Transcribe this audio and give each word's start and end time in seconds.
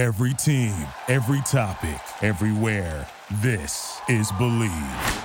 Every 0.00 0.32
team, 0.32 0.72
every 1.08 1.42
topic, 1.42 2.00
everywhere. 2.22 3.06
This 3.42 4.00
is 4.08 4.32
Bleav. 4.32 5.24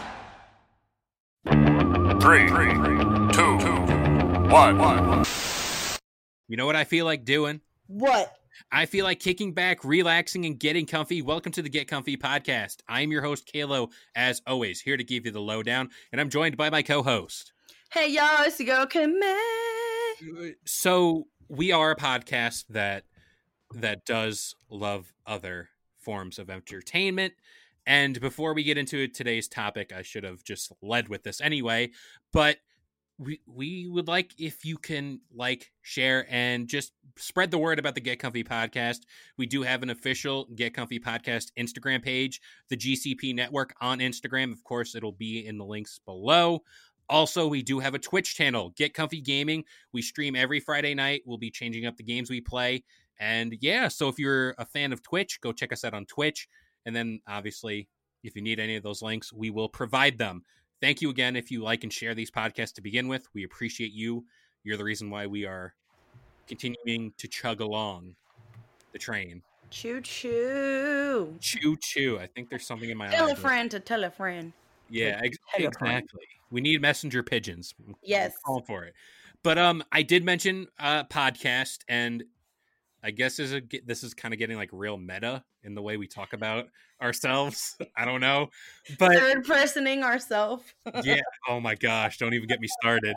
Three, 2.22 2.50
two, 3.32 3.56
one. 4.52 5.24
You 6.50 6.58
know 6.58 6.66
what 6.66 6.76
I 6.76 6.84
feel 6.84 7.06
like 7.06 7.24
doing? 7.24 7.62
What? 7.88 8.36
I 8.70 8.86
feel 8.86 9.06
like 9.06 9.22
kicking 9.22 9.54
back, 9.54 9.86
relaxing, 9.86 10.46
and 10.46 10.60
getting 10.60 10.86
comfy. 10.86 11.22
Welcome 11.22 11.54
to 11.54 11.62
the 11.62 11.70
Get 11.70 11.88
Comfy 11.88 12.18
podcast. 12.18 12.80
I'm 12.90 13.14
your 13.14 13.22
host, 13.22 13.50
Kalo, 13.50 13.92
as 14.14 14.42
always, 14.46 14.82
here 14.82 14.98
to 14.98 15.06
give 15.06 15.26
you 15.26 15.32
the 15.32 15.40
lowdown, 15.40 15.90
and 16.12 16.20
I'm 16.20 16.30
joined 16.30 16.58
by 16.58 16.70
my 16.70 16.82
co 16.82 17.02
host. 17.02 17.54
Hey 17.94 18.12
y'all, 18.12 18.44
it's 18.44 18.60
your 18.60 18.76
girl 18.76 18.86
Kimmi. 18.88 20.56
So, 20.66 21.28
we 21.48 21.72
are 21.72 21.92
a 21.92 21.96
podcast 21.96 22.66
that 22.72 23.06
that 23.74 24.06
does 24.06 24.56
love 24.70 25.14
other 25.26 25.70
forms 25.98 26.40
of 26.40 26.50
entertainment. 26.50 27.34
And 27.88 28.20
before 28.20 28.54
we 28.54 28.64
get 28.64 28.78
into 28.78 29.08
today's 29.08 29.48
topic, 29.48 29.94
I 29.96 30.02
should 30.02 30.24
have 30.24 30.44
just 30.44 30.72
led 30.82 31.08
with 31.08 31.24
this 31.24 31.42
anyway, 31.42 31.92
but 32.34 32.58
we 33.18 33.40
we 33.46 33.88
would 33.88 34.08
like 34.08 34.34
if 34.38 34.66
you 34.66 34.78
can 34.78 35.22
like, 35.34 35.72
share, 35.82 36.26
and 36.30 36.68
just 36.68 36.92
spread 37.18 37.52
the 37.52 37.58
word 37.58 37.80
about 37.80 37.96
the 37.96 38.02
Get 38.02 38.20
Comfy 38.20 38.44
podcast. 38.44 39.02
We 39.38 39.46
do 39.46 39.62
have 39.62 39.84
an 39.84 39.90
official 39.90 40.48
Get 40.56 40.74
Comfy 40.74 41.00
podcast 41.00 41.52
Instagram 41.58 42.04
page, 42.04 42.42
the 42.70 42.78
GCP 42.78 43.34
Network 43.34 43.74
on 43.80 44.00
Instagram. 44.00 44.52
Of 44.52 44.64
course, 44.64 44.96
it'll 44.96 45.14
be 45.14 45.46
in 45.46 45.58
the 45.58 45.66
links 45.66 46.00
below. 46.06 46.64
Also, 47.08 47.48
we 47.48 47.62
do 47.62 47.80
have 47.80 47.94
a 47.94 48.00
Twitch 48.00 48.36
channel, 48.36 48.74
Get 48.76 48.94
Comfy 48.94 49.22
Gaming. 49.22 49.64
We 49.94 50.02
stream 50.02 50.36
every 50.36 50.60
Friday 50.60 50.96
night. 50.96 51.22
We'll 51.26 51.38
be 51.38 51.52
changing 51.52 51.86
up 51.86 51.98
the 51.98 52.04
games 52.04 52.30
we 52.30 52.42
play. 52.42 52.84
And 53.20 53.56
yeah, 53.62 53.88
so 53.88 54.10
if 54.10 54.20
you're 54.20 54.56
a 54.58 54.66
fan 54.66 54.92
of 54.94 55.02
Twitch, 55.02 55.40
go 55.42 55.52
check 55.52 55.72
us 55.72 55.84
out 55.86 55.94
on 55.94 56.06
Twitch. 56.06 56.48
And 56.86 56.96
then 56.96 57.20
obviously, 57.28 57.88
if 58.24 58.36
you 58.36 58.42
need 58.42 58.60
any 58.60 58.76
of 58.76 58.84
those 58.84 59.02
links, 59.02 59.32
we 59.32 59.50
will 59.50 59.70
provide 59.70 60.18
them. 60.18 60.44
Thank 60.82 61.02
you 61.02 61.10
again 61.10 61.36
if 61.36 61.50
you 61.52 61.64
like 61.64 61.84
and 61.84 61.92
share 61.94 62.14
these 62.14 62.30
podcasts 62.30 62.74
to 62.74 62.82
begin 62.82 63.08
with. 63.08 63.28
We 63.34 63.44
appreciate 63.44 63.94
you. 63.94 64.26
You're 64.64 64.78
the 64.78 64.84
reason 64.84 65.10
why 65.10 65.28
we 65.28 65.46
are 65.46 65.74
continuing 66.48 67.14
to 67.18 67.28
chug 67.28 67.62
along 67.62 68.16
the 68.92 69.00
train. 69.00 69.42
Choo 69.72 70.00
choo. 70.02 71.36
Choo 71.40 71.78
choo. 71.82 72.20
I 72.22 72.28
think 72.28 72.50
there's 72.50 72.66
something 72.68 72.90
in 72.90 72.98
my 72.98 73.08
Tell 73.10 73.32
a 73.32 73.36
friend 73.36 73.70
to 73.72 73.80
tell 73.80 74.04
a 74.04 74.10
friend. 74.12 74.54
Yeah, 74.90 75.20
ex- 75.24 75.38
Tell 75.56 75.68
a 75.68 75.72
friend. 75.72 75.98
exactly. 76.04 76.22
We 76.52 76.62
need 76.62 76.82
messenger 76.82 77.24
pigeons. 77.24 77.74
I'm 77.88 77.96
Yes. 78.04 78.34
calling 78.46 78.64
for 78.66 78.84
it. 78.84 78.94
But 79.44 79.58
um, 79.58 79.84
I 79.92 80.04
did 80.04 80.24
mention 80.24 80.68
uh 80.80 81.04
podcast, 81.06 81.80
and 81.88 82.24
I 83.06 83.12
guess 83.12 83.38
is 83.38 83.54
a, 83.54 83.62
this 83.86 84.04
is 84.04 84.16
kind 84.16 84.34
of 84.34 84.40
getting 84.40 84.58
like 84.58 84.70
real 84.72 84.98
meta 84.98 85.44
in 85.64 85.76
the 85.76 85.82
way 85.82 85.96
we 85.96 86.08
talk 86.08 86.34
about 86.34 86.66
ourselves. 87.00 87.78
I 87.96 88.04
don't 88.04 88.20
know, 88.20 88.50
but 88.98 89.12
Third 89.12 89.46
personing 89.46 90.04
ourselves. 90.04 90.64
yeah. 91.04 91.22
Oh 91.48 91.60
my 91.60 91.76
gosh, 91.76 92.18
don't 92.18 92.34
even 92.34 92.48
get 92.48 92.60
me 92.60 92.68
started. 92.82 93.16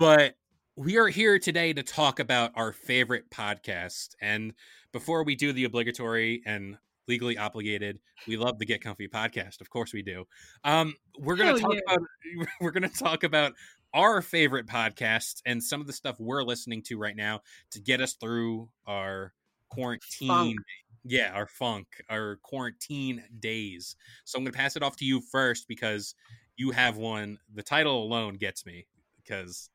But 0.00 0.34
we 0.74 0.98
are 0.98 1.06
here 1.06 1.38
today 1.38 1.72
to 1.72 1.84
talk 1.84 2.18
about 2.18 2.50
our 2.56 2.72
favorite 2.72 3.30
podcast. 3.30 4.16
And 4.20 4.54
before 4.92 5.22
we 5.22 5.36
do 5.36 5.52
the 5.52 5.64
obligatory 5.64 6.42
and 6.44 6.76
legally 7.06 7.38
obligated, 7.38 8.00
we 8.26 8.36
love 8.36 8.58
the 8.58 8.66
Get 8.66 8.82
Comfy 8.82 9.06
podcast. 9.06 9.60
Of 9.60 9.70
course 9.70 9.92
we 9.92 10.02
do. 10.02 10.24
Um, 10.64 10.94
we're 11.16 11.36
gonna 11.36 11.50
Hell 11.50 11.60
talk 11.60 11.74
yeah. 11.74 11.94
about 11.94 12.06
we're 12.60 12.72
gonna 12.72 12.88
talk 12.88 13.22
about 13.22 13.52
our 13.94 14.22
favorite 14.22 14.66
podcasts 14.66 15.42
and 15.44 15.62
some 15.62 15.80
of 15.80 15.86
the 15.86 15.92
stuff 15.92 16.16
we're 16.18 16.42
listening 16.42 16.82
to 16.82 16.98
right 16.98 17.16
now 17.16 17.40
to 17.70 17.80
get 17.80 18.00
us 18.00 18.14
through 18.14 18.68
our 18.86 19.32
quarantine 19.68 20.28
Funk. 20.28 20.56
yeah 21.04 21.32
our 21.34 21.46
funk 21.46 21.86
our 22.10 22.36
quarantine 22.42 23.24
days. 23.38 23.96
So 24.24 24.38
i'm 24.38 24.44
going 24.44 24.52
to 24.52 24.58
pass 24.58 24.76
it 24.76 24.82
off 24.82 24.96
to 24.96 25.04
you 25.04 25.20
first 25.20 25.66
because 25.68 26.14
you 26.56 26.70
have 26.72 26.96
one. 26.96 27.38
The 27.54 27.62
title 27.62 28.02
alone 28.04 28.34
gets 28.34 28.66
me 28.66 28.86
because 29.16 29.70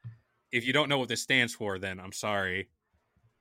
if 0.52 0.66
you 0.66 0.74
don't 0.74 0.90
know 0.90 1.00
what 1.00 1.10
this 1.10 1.22
stands 1.22 1.54
for 1.54 1.80
then 1.80 2.00
i'm 2.00 2.12
sorry. 2.14 2.70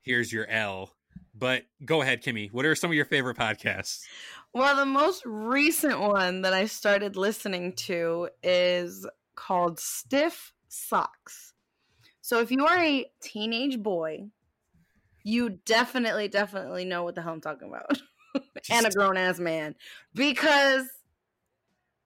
Here's 0.01 0.31
your 0.31 0.47
l. 0.47 0.93
But 1.35 1.63
go 1.85 2.01
ahead 2.01 2.23
kimmi. 2.23 2.51
What 2.51 2.65
are 2.65 2.75
some 2.75 2.89
of 2.89 2.95
your 2.95 3.05
favorite 3.05 3.37
podcasts? 3.37 4.05
Well, 4.53 4.75
the 4.75 4.85
most 4.85 5.21
recent 5.25 5.99
one 5.99 6.41
that 6.41 6.53
I 6.53 6.65
started 6.65 7.15
listening 7.15 7.73
to 7.73 8.29
is 8.41 9.05
called 9.35 9.79
Stiff 9.79 10.53
Socks. 10.77 11.53
So 12.21 12.39
if 12.41 12.51
you 12.51 12.65
are 12.65 12.79
a 12.79 13.05
teenage 13.21 13.81
boy, 13.81 14.25
you 15.23 15.59
definitely, 15.65 16.27
definitely 16.27 16.85
know 16.85 17.03
what 17.03 17.15
the 17.15 17.21
hell 17.21 17.33
I'm 17.33 17.41
talking 17.41 17.69
about. 17.69 18.01
and 18.69 18.85
a 18.85 18.89
grown 18.89 19.17
ass 19.17 19.39
man. 19.39 19.75
Because 20.13 20.87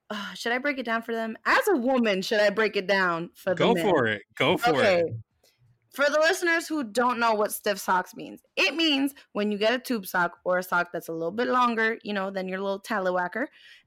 uh, 0.09 0.33
should 0.33 0.51
I 0.51 0.57
break 0.57 0.77
it 0.77 0.85
down 0.85 1.01
for 1.01 1.13
them? 1.13 1.37
As 1.45 1.67
a 1.69 1.77
woman, 1.77 2.21
should 2.21 2.39
I 2.39 2.49
break 2.49 2.75
it 2.75 2.87
down 2.87 3.29
for 3.33 3.51
the 3.51 3.55
go 3.55 3.73
men? 3.73 3.83
for 3.83 4.07
it 4.07 4.21
go 4.35 4.57
for 4.57 4.71
okay. 4.71 4.99
it 4.99 5.13
For 5.93 6.05
the 6.05 6.19
listeners 6.19 6.67
who 6.67 6.83
don't 6.83 7.19
know 7.19 7.33
what 7.33 7.51
stiff 7.51 7.79
socks 7.79 8.15
means, 8.15 8.41
it 8.57 8.75
means 8.75 9.13
when 9.31 9.51
you 9.51 9.57
get 9.57 9.73
a 9.73 9.79
tube 9.79 10.05
sock 10.05 10.39
or 10.43 10.57
a 10.57 10.63
sock 10.63 10.91
that's 10.91 11.07
a 11.07 11.13
little 11.13 11.31
bit 11.31 11.47
longer, 11.47 11.97
you 12.03 12.13
know, 12.13 12.29
than 12.29 12.47
your 12.47 12.59
little 12.59 12.81
tallywhacker, 12.81 13.45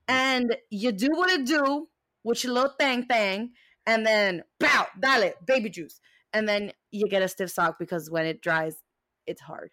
and 0.08 0.56
you 0.70 0.92
do 0.92 1.10
what 1.10 1.30
it 1.30 1.44
do 1.44 1.88
with 2.24 2.42
your 2.42 2.54
little 2.54 2.74
thing 2.78 3.04
thing, 3.04 3.50
and 3.86 4.06
then 4.06 4.42
pow, 4.60 4.86
dale, 5.00 5.32
baby 5.46 5.70
juice, 5.70 6.00
and 6.32 6.48
then 6.48 6.72
you 6.90 7.08
get 7.08 7.22
a 7.22 7.28
stiff 7.28 7.50
sock 7.50 7.78
because 7.78 8.10
when 8.10 8.26
it 8.26 8.40
dries, 8.40 8.76
it's 9.26 9.40
hard. 9.40 9.70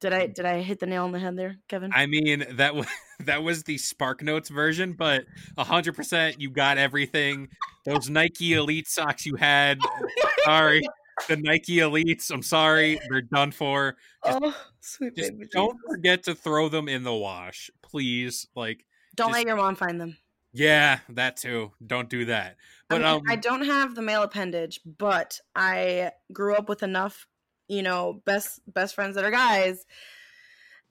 Did 0.00 0.12
I 0.12 0.26
did 0.26 0.44
I 0.44 0.62
hit 0.62 0.80
the 0.80 0.86
nail 0.86 1.04
on 1.04 1.12
the 1.12 1.20
head 1.20 1.36
there, 1.36 1.58
Kevin? 1.68 1.92
i 1.94 2.06
mean 2.06 2.44
that 2.56 2.74
was 2.74 2.88
that 3.20 3.44
was 3.44 3.62
the 3.62 3.78
spark 3.78 4.20
notes 4.20 4.48
version 4.48 4.94
but 4.94 5.22
100% 5.56 6.34
you 6.40 6.50
got 6.50 6.76
everything 6.76 7.46
those 7.84 8.10
nike 8.10 8.54
elite 8.54 8.88
socks 8.88 9.24
you 9.24 9.36
had 9.36 9.78
oh 9.84 10.28
sorry 10.44 10.80
the 11.28 11.36
nike 11.36 11.76
elites 11.76 12.32
i'm 12.32 12.42
sorry 12.42 12.98
they're 13.08 13.22
done 13.22 13.52
for 13.52 13.94
oh, 14.24 14.56
sweet 14.80 15.14
just 15.14 15.30
baby 15.38 15.46
don't 15.52 15.78
forget 15.88 16.24
to 16.24 16.34
throw 16.34 16.68
them 16.68 16.88
in 16.88 17.04
the 17.04 17.14
wash 17.14 17.70
please 17.80 18.48
like 18.56 18.84
Don't 19.14 19.28
just- 19.28 19.38
let 19.38 19.46
your 19.46 19.56
mom 19.56 19.76
find 19.76 20.00
them. 20.00 20.16
Yeah 20.52 21.00
that 21.08 21.36
too 21.36 21.72
don't 21.84 22.08
do 22.08 22.24
that 22.26 22.56
I, 22.90 22.98
but 22.98 23.02
mean, 23.02 23.04
um 23.04 23.22
I 23.28 23.36
don't 23.36 23.64
have 23.64 23.94
the 23.94 24.02
male 24.02 24.22
appendage, 24.22 24.80
but 24.84 25.40
I 25.54 26.12
grew 26.32 26.54
up 26.54 26.68
with 26.68 26.82
enough, 26.82 27.26
you 27.68 27.82
know, 27.82 28.22
best 28.26 28.60
best 28.72 28.94
friends 28.94 29.14
that 29.16 29.24
are 29.24 29.30
guys, 29.30 29.86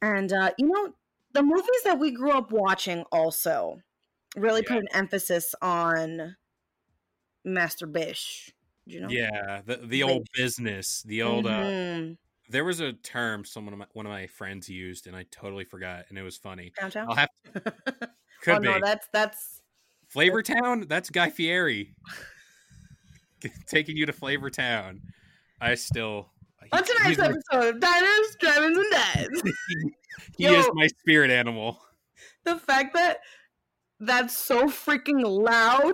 and 0.02 0.32
uh, 0.32 0.52
you 0.58 0.68
know, 0.68 0.94
the 1.34 1.44
movies 1.44 1.84
that 1.86 2.00
we 2.00 2.12
grew 2.12 2.32
up 2.32 2.52
watching 2.52 3.04
also 3.12 3.82
really 4.38 4.64
put 4.64 4.80
an 4.80 4.88
emphasis 4.94 5.56
on 5.62 6.38
masturbation. 7.44 8.54
You 8.86 9.00
know, 9.02 9.10
yeah 9.10 9.62
the, 9.66 9.78
the 9.78 10.04
old 10.04 10.28
business 10.36 11.02
the 11.04 11.22
old 11.24 11.48
uh 11.48 11.64
Mhm. 11.66 12.18
there 12.50 12.66
was 12.66 12.80
a 12.82 12.94
term 12.94 13.46
someone 13.46 13.74
of 13.74 13.80
my, 13.80 13.88
one 13.94 14.06
of 14.06 14.12
my 14.12 14.28
friends 14.28 14.70
used 14.70 15.08
and 15.08 15.16
i 15.16 15.24
totally 15.32 15.66
forgot 15.66 16.06
and 16.10 16.18
it 16.18 16.24
was 16.24 16.38
funny 16.38 16.74
Downtown? 16.80 17.08
i'll 17.08 17.16
have 17.16 17.30
could 18.41 18.56
oh 18.56 18.59
be 18.59 18.68
no, 18.68 18.79
that's 18.81 19.07
that's 19.13 19.62
Flavor 20.07 20.41
Town? 20.41 20.85
That's 20.88 21.09
Guy 21.09 21.29
Fieri. 21.29 21.94
Taking 23.68 23.97
you 23.97 24.06
to 24.06 24.13
Flavor 24.13 24.50
Town. 24.50 25.02
I 25.59 25.75
still. 25.75 26.29
on 26.72 26.84
tonight's 26.84 27.07
he's 27.09 27.19
episode 27.19 27.75
of 27.75 27.79
Diners, 27.79 28.35
Drive-ins, 28.40 28.78
and 28.78 28.91
Dads. 28.91 29.44
he 30.38 30.46
is 30.46 30.69
my 30.74 30.88
spirit 30.88 31.31
animal. 31.31 31.79
the 32.44 32.57
fact 32.57 32.94
that 32.96 33.19
that's 34.00 34.35
so 34.35 34.66
freaking 34.66 35.23
loud 35.23 35.94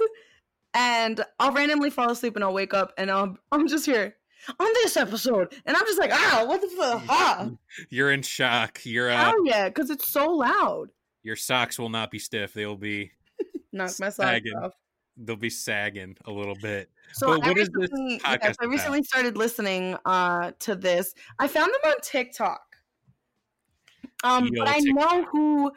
and 0.74 1.24
I'll 1.40 1.52
randomly 1.52 1.90
fall 1.90 2.12
asleep 2.12 2.36
and 2.36 2.44
I'll 2.44 2.54
wake 2.54 2.74
up 2.74 2.94
and 2.98 3.12
I'll, 3.12 3.38
I'm 3.52 3.68
just 3.68 3.86
here 3.86 4.16
on 4.60 4.68
this 4.76 4.96
episode 4.96 5.54
and 5.66 5.76
I'm 5.76 5.86
just 5.86 6.00
like 6.00 6.12
ah 6.14 6.46
what 6.48 6.62
the 6.62 6.68
fuck 6.70 7.04
ah 7.10 7.50
You're 7.90 8.12
in 8.12 8.22
shock. 8.22 8.80
Your 8.86 9.10
uh, 9.10 9.18
hell 9.18 9.46
yeah 9.46 9.68
because 9.68 9.90
it's 9.90 10.08
so 10.08 10.32
loud 10.32 10.90
your 11.28 11.36
socks 11.36 11.78
will 11.78 11.90
not 11.90 12.10
be 12.10 12.20
stiff. 12.20 12.54
They'll 12.54 12.78
be 12.78 13.12
knock 13.74 13.92
my 14.00 14.10
socks 14.10 14.50
off 14.64 14.74
they'll 15.18 15.36
be 15.36 15.50
sagging 15.50 16.16
a 16.26 16.32
little 16.32 16.56
bit. 16.62 16.90
so 17.12 17.28
But 17.28 17.44
I 17.44 17.50
what 17.50 17.58
is 17.58 17.70
this 17.70 17.90
recently, 17.92 18.20
podcast 18.20 18.40
yes, 18.44 18.56
I 18.62 18.66
about? 18.66 18.72
recently 18.72 19.04
started 19.04 19.38
listening 19.38 19.98
uh 20.06 20.52
to 20.60 20.76
this 20.76 21.14
I 21.40 21.48
found 21.48 21.74
them 21.74 21.92
on 21.92 21.96
TikTok 22.02 22.62
um 24.24 24.50
but 24.56 24.68
I 24.68 24.80
know 24.80 25.24
who 25.24 25.72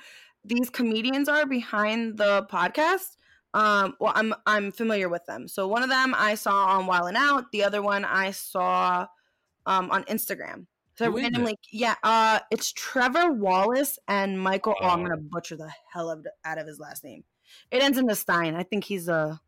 these 0.45 0.71
comedians 0.71 1.29
are 1.29 1.47
behind 1.47 2.17
the 2.17 2.47
podcast 2.51 3.17
um 3.53 3.95
well 3.99 4.13
i'm 4.15 4.33
i'm 4.47 4.71
familiar 4.71 5.09
with 5.09 5.25
them 5.27 5.49
so 5.49 5.67
one 5.67 5.83
of 5.83 5.89
them 5.89 6.15
i 6.17 6.37
saw 6.37 6.67
on 6.67 6.87
Wild 6.87 7.09
and 7.09 7.17
out 7.17 7.51
the 7.51 7.65
other 7.65 7.83
one 7.83 8.05
i 8.05 8.31
saw 8.31 9.07
um 9.67 9.91
on 9.91 10.05
instagram 10.05 10.67
so 11.01 11.11
randomly 11.11 11.57
yeah 11.73 11.95
uh 12.03 12.41
it's 12.51 12.73
trevor 12.73 13.33
wallace 13.33 13.99
and 14.09 14.41
michael 14.41 14.75
oh, 14.81 14.89
i'm 14.89 15.01
Oh. 15.01 15.03
gonna 15.05 15.17
butcher 15.17 15.57
the 15.57 15.73
hell 15.93 16.11
of, 16.11 16.27
out 16.45 16.59
of 16.59 16.67
his 16.67 16.79
last 16.79 17.05
name 17.05 17.25
it 17.71 17.83
ends 17.83 17.99
in 17.99 18.07
the 18.07 18.15
stein 18.15 18.55
i 18.55 18.63
think 18.63 18.85
he's 18.85 19.09
a 19.09 19.41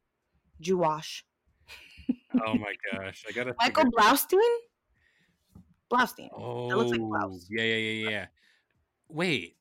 jewash 0.61 1.23
Oh 2.47 2.57
my 2.57 2.75
gosh. 2.91 3.25
I 3.29 3.33
gotta 3.33 3.55
michael 3.61 3.85
blaustein 3.93 4.55
blaustein 5.93 6.31
Oh 6.33 6.69
looks 6.69 6.91
like 6.93 7.01
blouse. 7.01 7.47
yeah, 7.51 7.63
yeah, 7.65 7.77
yeah, 7.77 8.11
yeah. 8.11 8.27
wait. 9.09 9.57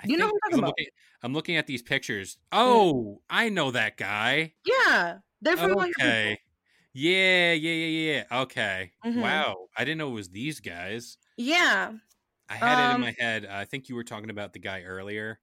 I 0.00 0.06
You 0.08 0.16
know 0.16 0.26
who 0.26 0.32
I'm 0.32 0.40
talking 0.40 0.52
I'm 0.52 0.58
about. 0.60 0.68
looking, 0.68 0.86
I'm 1.22 1.32
looking 1.32 1.56
at 1.56 1.66
these 1.66 1.82
pictures. 1.82 2.38
Oh, 2.52 3.22
I 3.30 3.48
know 3.48 3.70
that 3.70 3.96
guy. 3.96 4.54
Yeah, 4.64 5.18
they're 5.40 5.56
from 5.56 5.72
like 5.72 5.92
Okay. 6.00 6.38
Yeah, 6.92 7.52
yeah, 7.52 7.72
yeah, 7.72 8.12
yeah. 8.30 8.40
Okay. 8.42 8.92
Mhm. 9.04 9.20
Wow. 9.20 9.66
I 9.76 9.84
didn't 9.84 9.98
know 9.98 10.10
it 10.10 10.14
was 10.14 10.30
these 10.30 10.60
guys. 10.60 11.18
Yeah. 11.36 11.92
I 12.48 12.54
had 12.56 12.78
it 12.78 12.88
in 12.90 12.94
Um, 12.96 13.00
my 13.00 13.14
head. 13.18 13.46
I 13.46 13.64
think 13.64 13.88
you 13.88 13.94
were 13.94 14.04
talking 14.04 14.30
about 14.30 14.52
the 14.52 14.58
guy 14.58 14.82
earlier. 14.82 15.38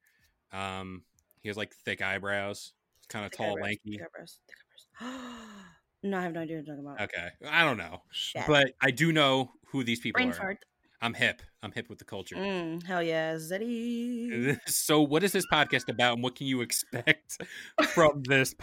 Um, 0.51 1.03
he 1.41 1.47
has 1.49 1.57
like 1.57 1.73
thick 1.85 2.01
eyebrows, 2.01 2.73
kind 3.09 3.25
of 3.25 3.31
tall, 3.31 3.51
eyebrows, 3.53 3.63
lanky. 3.63 3.97
thick 3.97 4.01
eyebrows, 4.01 4.39
thick 4.47 4.57
eyebrows. 5.01 5.45
no, 6.03 6.17
I 6.17 6.21
have 6.21 6.33
no 6.33 6.41
idea 6.41 6.57
what 6.57 6.65
you're 6.67 6.75
talking 6.75 6.85
about. 6.87 7.01
Okay, 7.01 7.27
I 7.49 7.63
don't 7.63 7.77
know, 7.77 8.03
Shit. 8.11 8.43
but 8.47 8.71
I 8.81 8.91
do 8.91 9.11
know 9.11 9.51
who 9.71 9.83
these 9.83 9.99
people 9.99 10.19
Brain 10.19 10.29
are. 10.29 10.33
fart. 10.33 10.57
I'm 11.03 11.15
hip. 11.15 11.41
I'm 11.63 11.71
hip 11.71 11.89
with 11.89 11.97
the 11.97 12.05
culture. 12.05 12.35
Mm, 12.35 12.83
hell 12.85 13.01
yeah, 13.01 13.33
Zeddy. 13.33 14.55
So, 14.67 15.01
what 15.01 15.23
is 15.23 15.31
this 15.31 15.45
podcast 15.51 15.89
about, 15.89 16.13
and 16.13 16.23
what 16.23 16.35
can 16.35 16.45
you 16.45 16.61
expect 16.61 17.37
from 17.95 18.21
this 18.27 18.53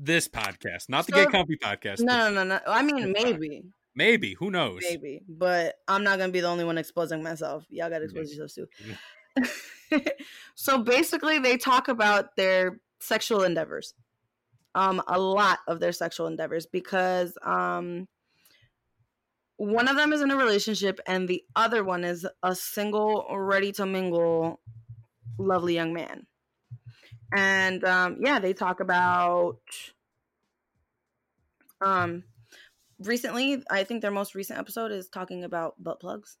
this 0.00 0.26
podcast? 0.28 0.88
Not 0.88 1.06
the 1.06 1.12
So- 1.12 1.24
Get 1.24 1.32
Comfy 1.32 1.56
podcast. 1.58 2.00
No, 2.00 2.30
no, 2.30 2.42
no, 2.42 2.44
no. 2.44 2.60
I 2.66 2.80
mean, 2.82 3.12
maybe. 3.12 3.48
podcast. 3.48 3.70
Maybe, 3.94 4.34
who 4.34 4.50
knows? 4.50 4.80
maybe, 4.82 5.22
but 5.28 5.76
I'm 5.88 6.04
not 6.04 6.18
gonna 6.18 6.32
be 6.32 6.40
the 6.40 6.48
only 6.48 6.64
one 6.64 6.78
exposing 6.78 7.22
myself. 7.22 7.64
Y'all 7.70 7.90
gotta 7.90 8.04
expose 8.04 8.34
yourselves 8.34 8.54
too. 8.54 10.00
so 10.54 10.78
basically, 10.78 11.38
they 11.38 11.56
talk 11.56 11.88
about 11.88 12.36
their 12.36 12.80
sexual 13.00 13.42
endeavors. 13.42 13.94
Um, 14.74 15.02
a 15.06 15.20
lot 15.20 15.60
of 15.68 15.78
their 15.78 15.92
sexual 15.92 16.26
endeavors 16.26 16.66
because 16.66 17.38
um, 17.44 18.08
one 19.56 19.86
of 19.86 19.96
them 19.96 20.12
is 20.12 20.20
in 20.20 20.30
a 20.30 20.36
relationship 20.36 20.98
and 21.06 21.28
the 21.28 21.44
other 21.54 21.84
one 21.84 22.02
is 22.02 22.26
a 22.42 22.54
single, 22.56 23.26
ready 23.30 23.70
to 23.72 23.86
mingle, 23.86 24.60
lovely 25.38 25.74
young 25.74 25.92
man. 25.92 26.26
And 27.32 27.84
um, 27.84 28.16
yeah, 28.20 28.38
they 28.38 28.52
talk 28.52 28.80
about 28.80 29.60
um 31.80 32.24
recently. 33.00 33.62
I 33.70 33.84
think 33.84 34.02
their 34.02 34.10
most 34.10 34.34
recent 34.34 34.58
episode 34.58 34.92
is 34.92 35.08
talking 35.08 35.44
about 35.44 35.74
butt 35.82 36.00
plugs. 36.00 36.36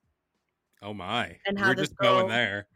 Oh 0.82 0.92
my! 0.94 1.38
And 1.46 1.58
how 1.58 1.68
We're 1.68 1.74
this 1.76 1.88
just 1.88 1.98
going 1.98 2.26
girl- 2.26 2.28
there. 2.28 2.66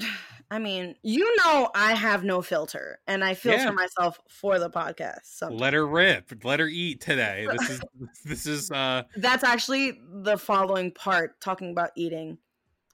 Uh, 0.00 0.04
I 0.50 0.58
mean, 0.60 0.94
you 1.02 1.36
know, 1.38 1.68
I 1.74 1.94
have 1.94 2.22
no 2.24 2.40
filter, 2.40 3.00
and 3.06 3.24
I 3.24 3.34
filter 3.34 3.64
Yeah. 3.64 3.70
myself 3.72 4.18
for 4.30 4.58
the 4.60 4.70
podcast. 4.70 5.24
So 5.24 5.48
Let 5.48 5.74
her 5.74 5.84
rip. 5.86 6.32
Let 6.44 6.60
her 6.60 6.68
eat 6.68 7.00
today. 7.00 7.46
This 7.58 7.70
is 7.70 7.80
this 8.24 8.46
is 8.46 8.70
uh 8.70 9.02
that's 9.16 9.42
actually 9.44 9.98
the 10.22 10.38
following 10.38 10.92
part 10.92 11.40
talking 11.40 11.72
about 11.72 11.90
eating. 11.96 12.38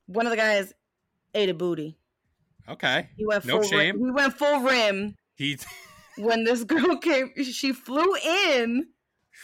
One 0.06 0.26
of 0.26 0.31
the 0.31 0.37
guys 0.37 0.73
ate 1.35 1.49
a 1.50 1.55
booty. 1.55 1.99
okay. 2.69 3.11
He 3.17 3.26
went 3.26 3.44
No 3.44 3.61
full 3.62 3.79
rim- 3.79 3.99
he 3.99 4.11
went 4.11 4.35
full 4.38 4.61
rim 4.61 5.15
He 5.37 5.58
when 6.17 6.44
this 6.44 6.65
girl 6.65 6.97
came. 6.97 7.32
She 7.44 7.73
flew 7.73 8.15
in 8.47 8.88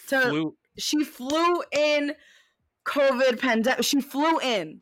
to 0.09 0.21
flew. 0.23 0.57
she 0.79 1.05
flew 1.05 1.63
in 1.73 2.15
COVID 2.85 3.39
pandemic. 3.39 3.85
She 3.85 4.01
flew 4.01 4.39
in 4.41 4.81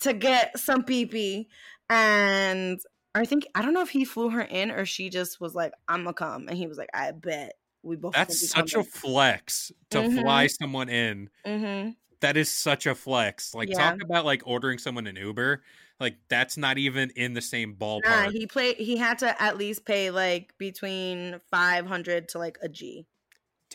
to 0.00 0.12
get 0.12 0.58
some 0.58 0.82
pee 0.84 1.06
pee, 1.06 1.48
and 1.90 2.80
I 3.14 3.24
think 3.24 3.46
I 3.54 3.62
don't 3.62 3.74
know 3.74 3.82
if 3.82 3.90
he 3.90 4.04
flew 4.04 4.30
her 4.30 4.42
in 4.42 4.70
or 4.70 4.84
she 4.84 5.08
just 5.10 5.40
was 5.40 5.54
like, 5.54 5.72
"I'm 5.88 6.04
gonna 6.04 6.14
come," 6.14 6.48
and 6.48 6.56
he 6.56 6.66
was 6.66 6.78
like, 6.78 6.90
"I 6.94 7.12
bet 7.12 7.52
we 7.82 7.96
both." 7.96 8.14
That's 8.14 8.48
such 8.50 8.74
a 8.74 8.82
flex 8.82 9.70
to 9.90 9.98
Mhm. 9.98 10.22
fly 10.22 10.46
someone 10.48 10.88
in. 10.88 11.30
Mm-hmm. 11.46 11.90
That 12.20 12.36
is 12.36 12.50
such 12.50 12.86
a 12.86 12.94
flex. 12.94 13.54
Like 13.54 13.68
Yeah. 13.68 13.78
talk 13.90 14.02
about 14.02 14.24
like 14.24 14.42
ordering 14.46 14.78
someone 14.78 15.06
an 15.06 15.16
Uber. 15.16 15.62
Like 16.00 16.16
that's 16.28 16.56
not 16.56 16.78
even 16.78 17.10
in 17.10 17.34
the 17.34 17.40
same 17.42 17.76
ballpark. 17.76 18.04
Nah, 18.04 18.30
he 18.30 18.46
played. 18.46 18.76
He 18.76 18.96
had 18.96 19.18
to 19.20 19.40
at 19.40 19.56
least 19.58 19.84
pay 19.84 20.10
like 20.10 20.54
between 20.58 21.38
five 21.50 21.86
hundred 21.86 22.28
to 22.30 22.38
like 22.38 22.58
a 22.62 22.68
G. 22.68 23.06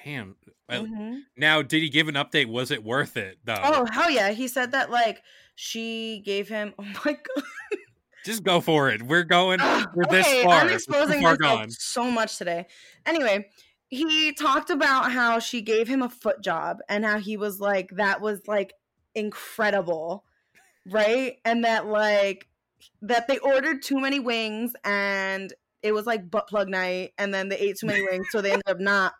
Damn. 0.08 0.36
Mhm. 0.72 1.24
Now, 1.36 1.62
did 1.62 1.82
he 1.82 1.90
give 1.90 2.08
an 2.08 2.16
update? 2.16 2.48
Was 2.48 2.72
it 2.72 2.82
worth 2.84 3.18
it 3.18 3.40
though? 3.44 3.60
Oh 3.62 3.86
hell 3.86 4.10
yeah! 4.10 4.32
He 4.32 4.48
said 4.48 4.72
that 4.72 4.90
like 4.90 5.22
she 5.56 6.22
gave 6.26 6.48
him. 6.48 6.74
Oh 6.80 6.86
my 7.06 7.14
god! 7.14 7.44
Just 8.26 8.44
go 8.44 8.62
for 8.62 8.90
it. 8.90 9.04
We're 9.04 9.24
going. 9.24 9.60
We're 9.94 10.06
this 10.10 10.26
okay, 10.26 10.44
far. 10.44 10.62
I'm 10.62 10.70
exposing 10.70 11.22
far 11.22 11.38
myself 11.38 11.72
so 11.72 12.10
much 12.10 12.38
today. 12.38 12.68
Anyway, 13.06 13.50
he 13.90 14.32
talked 14.32 14.70
about 14.70 15.12
how 15.12 15.40
she 15.40 15.62
gave 15.62 15.88
him 15.90 16.02
a 16.02 16.10
foot 16.10 16.42
job 16.42 16.80
and 16.88 17.06
how 17.06 17.20
he 17.20 17.36
was 17.38 17.60
like, 17.60 17.90
that 17.92 18.22
was 18.22 18.42
like 18.48 18.74
incredible, 19.16 20.24
right? 20.86 21.38
And 21.44 21.66
that 21.66 21.86
like 21.86 22.48
that 23.02 23.28
they 23.28 23.40
ordered 23.40 23.82
too 23.82 24.00
many 24.00 24.20
wings 24.20 24.74
and 24.84 25.54
it 25.84 25.94
was 25.94 26.06
like 26.06 26.30
butt 26.30 26.48
plug 26.48 26.70
night, 26.70 27.14
and 27.18 27.34
then 27.34 27.50
they 27.50 27.58
ate 27.58 27.78
too 27.78 27.88
many 27.88 28.02
wings, 28.04 28.28
so 28.30 28.42
they 28.42 28.52
ended 28.52 28.68
up 28.68 28.80
not 28.80 29.14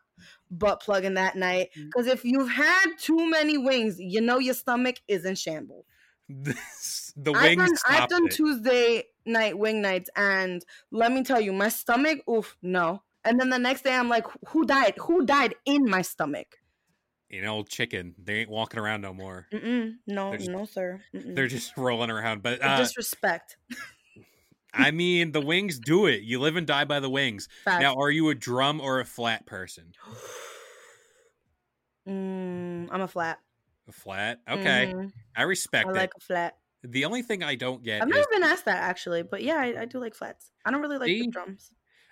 butt 0.52 0.82
plugging 0.82 1.16
that 1.16 1.36
night. 1.36 1.70
Because 1.76 2.08
if 2.08 2.24
you've 2.26 2.50
had 2.50 2.86
too 3.00 3.30
many 3.30 3.58
wings, 3.58 3.98
you 4.00 4.22
know 4.22 4.40
your 4.40 4.54
stomach 4.54 4.98
is 5.08 5.26
in 5.26 5.36
shambles. 5.36 5.86
This- 6.30 7.14
the 7.18 7.34
I've 7.34 7.58
wings 7.58 7.82
done, 7.88 8.02
I've 8.04 8.10
done. 8.10 8.30
Tuesday 8.30 9.04
night 9.26 9.58
wing 9.58 9.82
nights, 9.82 10.10
and 10.16 10.64
let 10.92 11.12
me 11.12 11.24
tell 11.24 11.42
you, 11.42 11.52
my 11.54 11.70
stomach, 11.70 12.20
oof, 12.30 12.56
no. 12.62 13.02
And 13.26 13.40
then 13.40 13.50
the 13.50 13.60
next 13.60 13.84
day, 13.84 13.94
I'm 13.94 14.08
like, 14.10 14.26
who 14.50 14.66
died? 14.66 14.94
Who 15.00 15.26
died 15.26 15.56
in 15.66 15.90
my 15.90 16.02
stomach? 16.02 16.56
You 17.30 17.42
know, 17.42 17.64
chicken. 17.64 18.16
They 18.24 18.36
ain't 18.36 18.50
walking 18.50 18.80
around 18.80 19.02
no 19.02 19.14
more. 19.14 19.48
Mm-mm, 19.52 19.96
no, 20.08 20.34
just- 20.38 20.50
no, 20.50 20.64
sir. 20.66 21.02
Mm-mm. 21.14 21.36
They're 21.36 21.48
just 21.48 21.76
rolling 21.76 22.10
around. 22.10 22.42
But 22.42 22.64
uh, 22.64 22.78
disrespect. 22.78 23.58
I 24.74 24.92
mean, 24.92 25.32
the 25.32 25.42
wings 25.42 25.80
do 25.80 26.06
it. 26.06 26.24
You 26.24 26.40
live 26.40 26.56
and 26.56 26.68
die 26.68 26.86
by 26.86 27.00
the 27.00 27.10
wings. 27.10 27.48
Facts. 27.66 27.78
Now, 27.78 27.96
are 27.96 28.12
you 28.12 28.30
a 28.30 28.36
drum 28.36 28.80
or 28.82 29.00
a 29.00 29.06
flat 29.06 29.46
person? 29.46 29.94
mm, 32.08 32.88
I'm 32.92 33.02
a 33.02 33.08
flat. 33.08 33.40
A 33.88 33.92
flat. 33.92 34.42
Okay, 34.48 34.54
Mhm, 34.54 35.12
I 35.36 35.44
respect 35.44 35.88
I 35.88 35.92
it. 35.96 36.00
like 36.02 36.12
a 36.18 36.22
flat. 36.22 36.58
The 36.84 37.06
only 37.06 37.22
thing 37.24 37.44
I 37.44 37.56
don't 37.56 37.84
get 37.84 38.02
I've 38.02 38.08
is 38.08 38.10
never 38.10 38.28
been 38.32 38.44
asked 38.44 38.66
that 38.66 38.78
actually, 38.84 39.24
but 39.24 39.42
yeah, 39.44 39.56
I, 39.58 39.82
I 39.82 39.86
do 39.86 40.00
like 40.00 40.16
flats. 40.16 40.52
I 40.66 40.72
don't 40.72 40.82
really 40.82 40.98
like 40.98 41.08
See? 41.08 41.18
the 41.18 41.28
drums. 41.32 41.72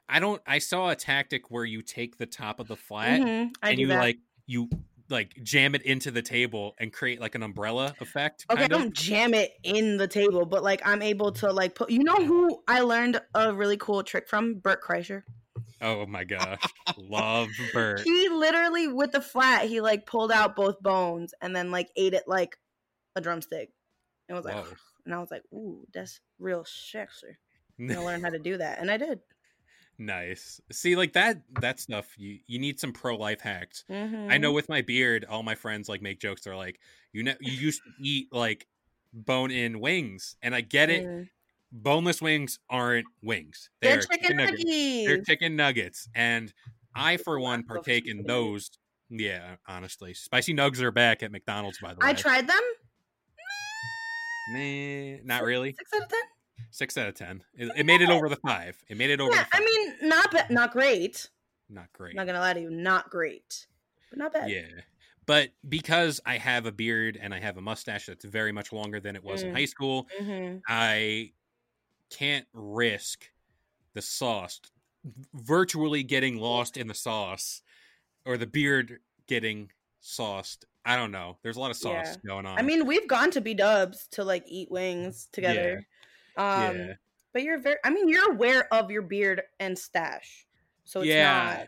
I 0.09 0.19
don't. 0.19 0.41
I 0.47 0.59
saw 0.59 0.89
a 0.89 0.95
tactic 0.95 1.49
where 1.51 1.65
you 1.65 1.81
take 1.81 2.17
the 2.17 2.25
top 2.27 2.59
of 2.59 2.67
the 2.67 2.77
flat 2.77 3.21
Mhm, 3.23 3.53
and 3.69 3.79
you 3.79 3.87
that. 3.87 3.95
like 3.95 4.17
you 4.47 4.69
like 5.09 5.33
jam 5.43 5.75
it 5.75 5.83
into 5.83 6.11
the 6.11 6.21
table 6.21 6.75
and 6.79 6.91
create 6.91 7.19
like 7.19 7.35
an 7.35 7.43
umbrella 7.43 7.93
effect. 7.99 8.45
Okay, 8.49 8.63
I 8.63 8.67
kind 8.67 8.73
of. 8.73 8.79
don't 8.79 8.93
jam 8.93 9.33
it 9.33 9.53
in 9.63 9.97
the 9.97 10.07
table, 10.07 10.45
but 10.45 10.63
like 10.63 10.81
I'm 10.85 11.01
able 11.01 11.31
to 11.33 11.51
like 11.51 11.75
put. 11.75 11.91
You 11.91 12.03
know 12.03 12.15
who 12.15 12.61
I 12.67 12.81
learned 12.81 13.21
a 13.33 13.53
really 13.53 13.77
cool 13.77 14.03
trick 14.03 14.27
from? 14.27 14.55
Bert 14.55 14.83
Kreischer. 14.83 15.23
Oh 15.81 16.05
my 16.05 16.23
gosh, 16.23 16.61
love 16.97 17.49
Bert. 17.73 18.01
He 18.01 18.29
literally 18.29 18.87
with 18.87 19.11
the 19.11 19.21
flat, 19.21 19.67
he 19.67 19.81
like 19.81 20.05
pulled 20.05 20.31
out 20.31 20.55
both 20.55 20.81
bones 20.81 21.33
and 21.41 21.55
then 21.55 21.71
like 21.71 21.89
ate 21.95 22.13
it 22.13 22.23
like 22.27 22.57
a 23.15 23.21
drumstick. 23.21 23.69
And 24.27 24.35
was 24.35 24.45
like, 24.45 24.55
Whoa. 24.55 24.73
and 25.05 25.13
I 25.13 25.19
was 25.19 25.29
like, 25.29 25.43
ooh, 25.53 25.85
that's 25.93 26.19
real 26.39 26.65
sexy. 26.65 27.37
I'm 27.79 27.87
gonna 27.87 28.05
learn 28.05 28.23
how 28.23 28.29
to 28.29 28.39
do 28.39 28.57
that, 28.57 28.79
and 28.79 28.89
I 28.89 28.97
did. 28.97 29.19
Nice. 29.97 30.61
See, 30.71 30.95
like 30.95 31.13
that 31.13 31.41
that 31.61 31.79
stuff. 31.79 32.13
You 32.17 32.39
you 32.47 32.59
need 32.59 32.79
some 32.79 32.91
pro 32.91 33.15
life 33.15 33.41
hacks. 33.41 33.83
I 33.89 34.37
know 34.37 34.51
with 34.51 34.69
my 34.69 34.81
beard, 34.81 35.25
all 35.29 35.43
my 35.43 35.55
friends 35.55 35.89
like 35.89 36.01
make 36.01 36.19
jokes. 36.19 36.41
They're 36.41 36.55
like, 36.55 36.79
you 37.13 37.23
know, 37.23 37.33
you 37.39 37.53
used 37.53 37.81
to 37.83 38.03
eat 38.03 38.27
like 38.31 38.67
bone 39.13 39.51
in 39.51 39.79
wings, 39.79 40.35
and 40.41 40.53
I 40.55 40.61
get 40.61 40.89
it. 40.89 41.05
Mm. 41.05 41.29
Boneless 41.71 42.21
wings 42.21 42.59
aren't 42.69 43.07
wings. 43.21 43.69
They're 43.81 43.93
They're 43.97 44.01
chicken 44.03 44.37
nuggets. 44.37 44.63
nuggets. 44.63 45.05
They're 45.07 45.21
chicken 45.23 45.55
nuggets, 45.55 46.09
and 46.15 46.53
I, 46.95 47.17
for 47.17 47.39
one, 47.39 47.63
partake 47.63 48.07
in 48.07 48.23
those. 48.23 48.71
Yeah, 49.09 49.55
honestly, 49.67 50.13
spicy 50.13 50.53
nugs 50.53 50.81
are 50.81 50.91
back 50.91 51.21
at 51.21 51.31
McDonald's. 51.31 51.79
By 51.79 51.93
the 51.93 51.99
way, 51.99 52.09
I 52.09 52.13
tried 52.13 52.47
them. 52.47 52.61
Nah, 54.51 55.17
not 55.23 55.43
really. 55.43 55.73
Six 55.77 55.93
out 55.93 56.03
of 56.03 56.09
ten. 56.09 56.19
Six 56.75 56.97
out 56.97 57.07
of 57.07 57.15
ten. 57.15 57.41
It, 57.53 57.71
it 57.77 57.85
made 57.85 58.01
it 58.01 58.09
over 58.09 58.27
the 58.27 58.35
five. 58.35 58.77
It 58.89 58.97
made 58.97 59.09
it 59.09 59.21
over. 59.21 59.31
Yeah, 59.33 59.45
the 59.45 59.45
five. 59.45 59.61
I 59.61 59.63
mean, 59.63 60.09
not 60.09 60.29
bad, 60.29 60.49
not 60.49 60.71
great. 60.73 61.29
not 61.69 61.85
great. 61.93 62.15
Not 62.17 62.27
gonna 62.27 62.41
lie 62.41 62.51
to 62.51 62.59
you, 62.59 62.69
not 62.69 63.09
great, 63.09 63.65
but 64.09 64.19
not 64.19 64.33
bad. 64.33 64.49
Yeah. 64.49 64.67
But 65.25 65.51
because 65.69 66.19
I 66.25 66.37
have 66.37 66.65
a 66.65 66.73
beard 66.73 67.17
and 67.19 67.33
I 67.33 67.39
have 67.39 67.55
a 67.55 67.61
mustache 67.61 68.07
that's 68.07 68.25
very 68.25 68.51
much 68.51 68.73
longer 68.73 68.99
than 68.99 69.15
it 69.15 69.23
was 69.23 69.41
in 69.41 69.51
Mm. 69.51 69.53
high 69.53 69.65
school, 69.65 70.09
hmm 70.19 70.57
I 70.67 71.31
can't 72.09 72.45
risk 72.51 73.31
the 73.93 74.01
sauce 74.01 74.59
virtually 75.33 76.03
getting 76.03 76.39
lost 76.39 76.75
in 76.75 76.87
the 76.87 76.93
sauce 76.93 77.61
or 78.25 78.35
the 78.35 78.47
beard 78.47 78.99
getting 79.27 79.71
sauced. 80.01 80.65
I 80.83 80.97
don't 80.97 81.11
know. 81.11 81.37
There's 81.41 81.55
a 81.55 81.59
lot 81.61 81.71
of 81.71 81.77
sauce 81.77 82.17
Yeah. 82.21 82.27
going 82.27 82.45
on. 82.45 82.59
I 82.59 82.63
mean, 82.63 82.85
we've 82.85 83.07
gone 83.07 83.31
to 83.31 83.39
B 83.39 83.53
Dubs 83.53 84.07
to 84.11 84.25
like 84.25 84.43
eat 84.45 84.69
wings 84.69 85.29
together. 85.31 85.87
Um, 86.37 86.77
yeah. 86.77 86.93
but 87.33 87.43
you're 87.43 87.59
very. 87.59 87.77
I 87.83 87.89
mean, 87.89 88.07
you're 88.09 88.31
aware 88.31 88.71
of 88.73 88.91
your 88.91 89.01
beard 89.01 89.41
and 89.59 89.77
stash, 89.77 90.45
so 90.83 91.01
it's 91.01 91.09
yeah. 91.09 91.57
not. 91.59 91.67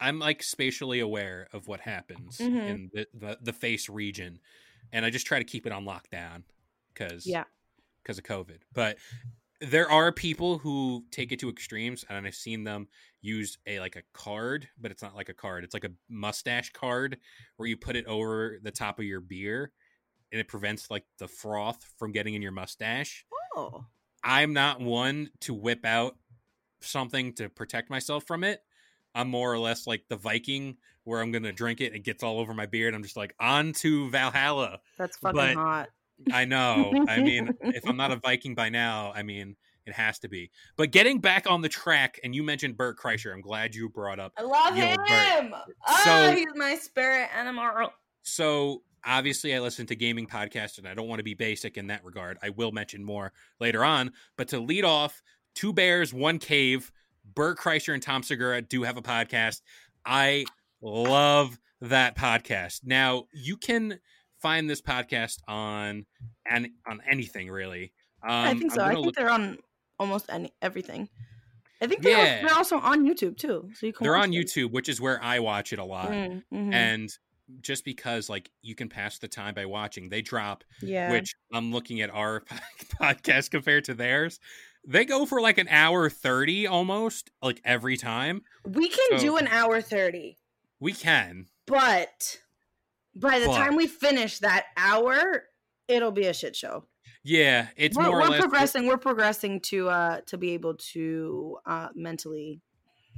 I'm 0.00 0.18
like 0.20 0.42
spatially 0.42 1.00
aware 1.00 1.48
of 1.52 1.66
what 1.66 1.80
happens 1.80 2.38
Mhm. 2.38 2.68
in 2.68 2.90
the, 2.94 3.06
the 3.14 3.38
the 3.42 3.52
face 3.52 3.88
region, 3.88 4.38
and 4.92 5.04
I 5.04 5.10
just 5.10 5.26
try 5.26 5.38
to 5.38 5.44
keep 5.44 5.66
it 5.66 5.72
on 5.72 5.84
lockdown 5.84 6.42
because 6.94 7.26
Yeah. 7.26 7.44
because 8.02 8.18
of 8.18 8.24
COVID. 8.24 8.58
But 8.72 8.98
there 9.60 9.90
are 9.90 10.12
people 10.12 10.58
who 10.58 11.04
take 11.10 11.32
it 11.32 11.40
to 11.40 11.48
extremes, 11.50 12.04
and 12.08 12.24
I've 12.26 12.34
seen 12.36 12.62
them 12.62 12.86
use 13.22 13.58
a 13.66 13.80
like 13.80 13.96
a 13.96 14.02
card, 14.12 14.68
but 14.80 14.92
it's 14.92 15.02
not 15.02 15.16
like 15.16 15.28
a 15.28 15.34
card. 15.34 15.64
It's 15.64 15.74
like 15.74 15.82
a 15.84 15.90
mustache 16.08 16.70
card 16.70 17.18
where 17.56 17.68
you 17.68 17.76
put 17.76 17.96
it 17.96 18.06
over 18.06 18.60
the 18.62 18.70
top 18.70 19.00
of 19.00 19.04
your 19.04 19.20
beer, 19.20 19.72
and 20.30 20.40
it 20.40 20.46
prevents 20.46 20.92
like 20.92 21.06
the 21.18 21.26
froth 21.26 21.82
from 21.98 22.12
getting 22.12 22.34
in 22.34 22.42
your 22.42 22.52
mustache. 22.52 23.26
Oh. 23.56 23.84
I'm 24.22 24.52
not 24.52 24.80
one 24.80 25.30
to 25.40 25.54
whip 25.54 25.84
out 25.84 26.16
something 26.80 27.32
to 27.34 27.48
protect 27.48 27.90
myself 27.90 28.24
from 28.26 28.44
it. 28.44 28.62
I'm 29.14 29.28
more 29.28 29.52
or 29.52 29.58
less 29.58 29.86
like 29.86 30.04
the 30.08 30.16
Viking 30.16 30.76
where 31.04 31.20
I'm 31.20 31.32
gonna 31.32 31.52
drink 31.52 31.80
it 31.80 31.86
and 31.86 31.96
it 31.96 32.04
gets 32.04 32.22
all 32.22 32.38
over 32.38 32.52
my 32.54 32.66
beard. 32.66 32.94
I'm 32.94 33.02
just 33.02 33.16
like 33.16 33.34
on 33.40 33.72
to 33.74 34.10
Valhalla. 34.10 34.80
That's 34.98 35.16
fucking 35.18 35.36
But- 35.36 35.54
hot. 35.54 35.88
I 36.32 36.46
know. 36.46 36.92
I 37.08 37.20
mean, 37.20 37.50
if 37.62 37.86
I'm 37.88 37.96
not 37.96 38.10
a 38.10 38.16
Viking 38.16 38.56
by 38.56 38.68
now, 38.70 39.12
I 39.14 39.22
mean 39.22 39.54
it 39.86 39.92
has 39.94 40.18
to 40.20 40.28
be. 40.28 40.50
But 40.76 40.90
getting 40.90 41.20
back 41.20 41.48
on 41.48 41.62
the 41.62 41.68
track, 41.68 42.18
and 42.24 42.34
you 42.34 42.42
mentioned 42.42 42.76
Bert 42.76 42.98
Kreischer. 42.98 43.32
I'm 43.32 43.40
glad 43.40 43.74
you 43.74 43.88
brought 43.88 44.18
up. 44.18 44.32
I 44.36 44.42
love 44.42 44.74
him. 44.74 44.96
Bert. 45.50 45.62
Oh, 45.86 46.00
So- 46.04 46.32
he's 46.34 46.48
my 46.56 46.74
spirit 46.74 47.28
animal. 47.34 47.90
So 48.22 48.82
obviously, 49.04 49.54
I 49.54 49.60
listen 49.60 49.86
to 49.86 49.96
gaming 49.96 50.26
podcasts, 50.26 50.78
and 50.78 50.86
I 50.86 50.94
don't 50.94 51.08
want 51.08 51.18
to 51.18 51.24
be 51.24 51.34
basic 51.34 51.76
in 51.76 51.88
that 51.88 52.04
regard. 52.04 52.38
I 52.42 52.50
will 52.50 52.72
mention 52.72 53.04
more 53.04 53.32
later 53.60 53.84
on. 53.84 54.12
But 54.36 54.48
to 54.48 54.58
lead 54.60 54.84
off, 54.84 55.22
two 55.54 55.72
bears, 55.72 56.12
one 56.12 56.38
cave. 56.38 56.92
Bert 57.34 57.58
Kreischer 57.58 57.92
and 57.92 58.02
Tom 58.02 58.22
Segura 58.22 58.62
do 58.62 58.84
have 58.84 58.96
a 58.96 59.02
podcast. 59.02 59.60
I 60.04 60.46
love 60.80 61.58
that 61.80 62.16
podcast. 62.16 62.80
Now 62.84 63.24
you 63.32 63.56
can 63.56 64.00
find 64.40 64.68
this 64.68 64.80
podcast 64.80 65.40
on 65.46 66.06
and 66.48 66.68
on 66.86 67.00
anything 67.08 67.50
really. 67.50 67.92
Um, 68.22 68.30
I 68.30 68.54
think 68.54 68.72
so. 68.72 68.82
I 68.82 68.94
think 68.94 69.06
look- 69.06 69.14
they're 69.14 69.30
on 69.30 69.58
almost 69.98 70.26
any 70.30 70.52
everything. 70.62 71.08
I 71.80 71.86
think 71.86 72.02
they're, 72.02 72.42
they're 72.42 72.56
also 72.56 72.78
on 72.78 73.06
YouTube 73.06 73.36
too. 73.36 73.70
So 73.74 73.86
you 73.86 73.92
can 73.92 74.04
they're 74.04 74.16
on 74.16 74.30
them. 74.30 74.40
YouTube, 74.40 74.72
which 74.72 74.88
is 74.88 75.00
where 75.00 75.22
I 75.22 75.38
watch 75.38 75.72
it 75.72 75.78
a 75.78 75.84
lot. 75.84 76.10
Mm, 76.10 76.42
mhm. 76.52 76.74
And 76.74 77.18
just 77.60 77.84
because 77.84 78.28
like 78.28 78.50
you 78.62 78.74
can 78.74 78.88
pass 78.88 79.18
the 79.18 79.28
time 79.28 79.54
by 79.54 79.66
watching, 79.66 80.08
they 80.08 80.22
drop 80.22 80.64
yeah. 80.82 81.10
which 81.10 81.34
I'm 81.52 81.72
looking 81.72 82.00
at 82.00 82.10
our 82.10 82.42
podcast 83.00 83.50
compared 83.50 83.84
to 83.84 83.94
theirs. 83.94 84.38
They 84.86 85.04
go 85.04 85.26
for 85.26 85.40
like 85.40 85.58
an 85.58 85.68
hour 85.68 86.08
30 86.08 86.66
almost, 86.66 87.30
like 87.42 87.60
every 87.64 87.96
time. 87.96 88.42
we 88.64 88.88
can 88.88 89.18
so- 89.18 89.18
do 89.18 89.36
an 89.36 89.48
hour 89.48 89.80
30, 89.80 90.38
We 90.80 90.92
can. 90.92 91.46
but 91.66 92.38
by 93.14 93.38
the 93.40 93.46
But- 93.46 93.56
time 93.56 93.76
we 93.76 93.86
finish 93.86 94.38
that 94.38 94.66
hour, 94.76 95.44
it'll 95.88 96.12
be 96.12 96.26
a 96.26 96.32
shit 96.34 96.54
show. 96.56 96.84
Yeah, 97.24 97.68
it's 97.76 97.96
we're, 97.96 98.04
more 98.04 98.20
we're 98.20 98.38
progressing. 98.38 98.86
We're 98.86 98.96
progressing 98.96 99.60
to 99.62 99.88
uh 99.88 100.20
to 100.26 100.38
be 100.38 100.52
able 100.52 100.74
to 100.92 101.58
uh 101.66 101.88
mentally 101.94 102.62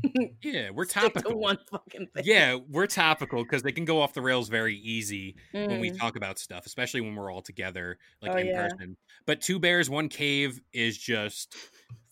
Yeah, 0.42 0.70
we're 0.70 0.84
stick 0.86 1.02
to 1.02 1.10
topical. 1.10 1.38
one 1.38 1.58
fucking 1.70 2.06
thing. 2.14 2.24
Yeah, 2.26 2.56
we're 2.68 2.86
topical 2.86 3.42
because 3.42 3.62
they 3.62 3.72
can 3.72 3.84
go 3.84 4.00
off 4.00 4.14
the 4.14 4.22
rails 4.22 4.48
very 4.48 4.76
easy 4.76 5.36
when 5.52 5.80
we 5.80 5.90
Mm. 5.90 5.98
talk 5.98 6.16
about 6.16 6.38
stuff, 6.38 6.66
especially 6.66 7.00
when 7.02 7.14
we're 7.14 7.30
all 7.32 7.42
together, 7.42 7.98
like 8.22 8.32
Oh, 8.32 8.36
in 8.38 8.46
yeah. 8.46 8.62
person. 8.68 8.96
But 9.26 9.40
Two 9.40 9.58
Bears, 9.58 9.90
One 9.90 10.08
Cave 10.08 10.60
is 10.72 10.96
just 10.96 11.54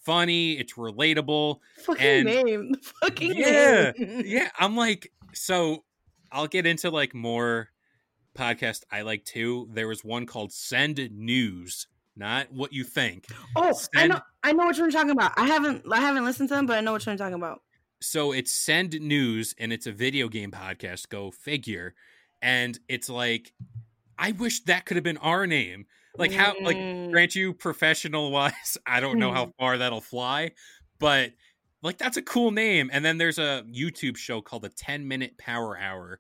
funny. 0.05 0.53
It's 0.59 0.75
relatable. 0.75 1.61
fucking 1.85 2.07
and- 2.07 2.25
name. 2.27 2.75
Fucking 3.01 3.35
Yeah, 3.35 3.93
name. 3.99 4.23
yeah 4.27 4.49
i'm 4.59 4.75
like 4.77 5.13
so 5.35 5.85
i'll 6.33 6.47
get 6.47 6.65
into 6.67 6.91
like 6.91 7.15
more 7.15 7.69
podcast 8.37 8.83
i 8.91 9.03
like 9.03 9.25
too 9.25 9.69
there 9.73 9.87
was 9.89 10.03
one 10.05 10.25
called 10.25 10.53
send 10.53 10.97
news 11.13 11.87
not 12.17 12.51
what 12.53 12.73
you 12.73 12.85
think 12.85 13.27
Oh, 13.57 13.73
I 13.95 14.07
know. 14.07 14.21
I 14.43 14.53
know 14.53 14.65
what 14.67 14.77
you're 14.79 14.91
talking 14.91 15.11
about. 15.11 15.33
I 15.37 15.47
haven't. 15.47 15.85
I 15.93 16.01
haven't 16.01 16.25
listened 16.25 16.49
to 16.51 16.55
them, 16.55 16.67
but 16.67 16.79
I 16.79 16.81
know 16.81 16.93
what 16.93 17.05
you're 17.05 17.17
talking 17.17 17.35
about. 17.35 17.61
So 18.01 18.33
it's 18.33 18.51
send 18.53 19.01
news 19.01 19.55
and 19.59 19.73
it's 19.73 19.87
a 19.87 19.93
video 19.93 20.29
game 20.29 20.51
podcast 20.51 21.09
go 21.09 21.31
figure. 21.31 21.95
And 22.43 22.79
it's 22.89 23.09
like 23.09 23.53
i 24.19 24.33
wish 24.33 24.61
that 24.65 24.85
could 24.87 24.97
have 24.97 25.05
been 25.05 25.17
our 25.19 25.47
name. 25.47 25.87
Like 26.17 26.33
how 26.33 26.55
like 26.63 26.77
Mm. 26.77 27.11
grant 27.13 27.35
you 27.37 27.53
professional 27.55 28.31
wise 28.31 28.77
i 28.87 28.99
don't 29.01 29.19
know 29.19 29.33
how 29.33 29.53
far 29.59 29.79
that'll 29.79 30.01
fly 30.01 30.51
but 30.99 31.33
like 31.83 31.97
that's 31.99 32.17
a 32.17 32.23
cool 32.23 32.51
name. 32.51 32.91
And 32.93 33.05
then 33.05 33.19
there's 33.19 33.39
a 33.39 33.65
youtube 33.69 34.17
show 34.17 34.41
called 34.41 34.63
the 34.63 34.69
10 34.69 35.07
minute 35.07 35.39
power 35.39 35.79
hour 35.79 36.19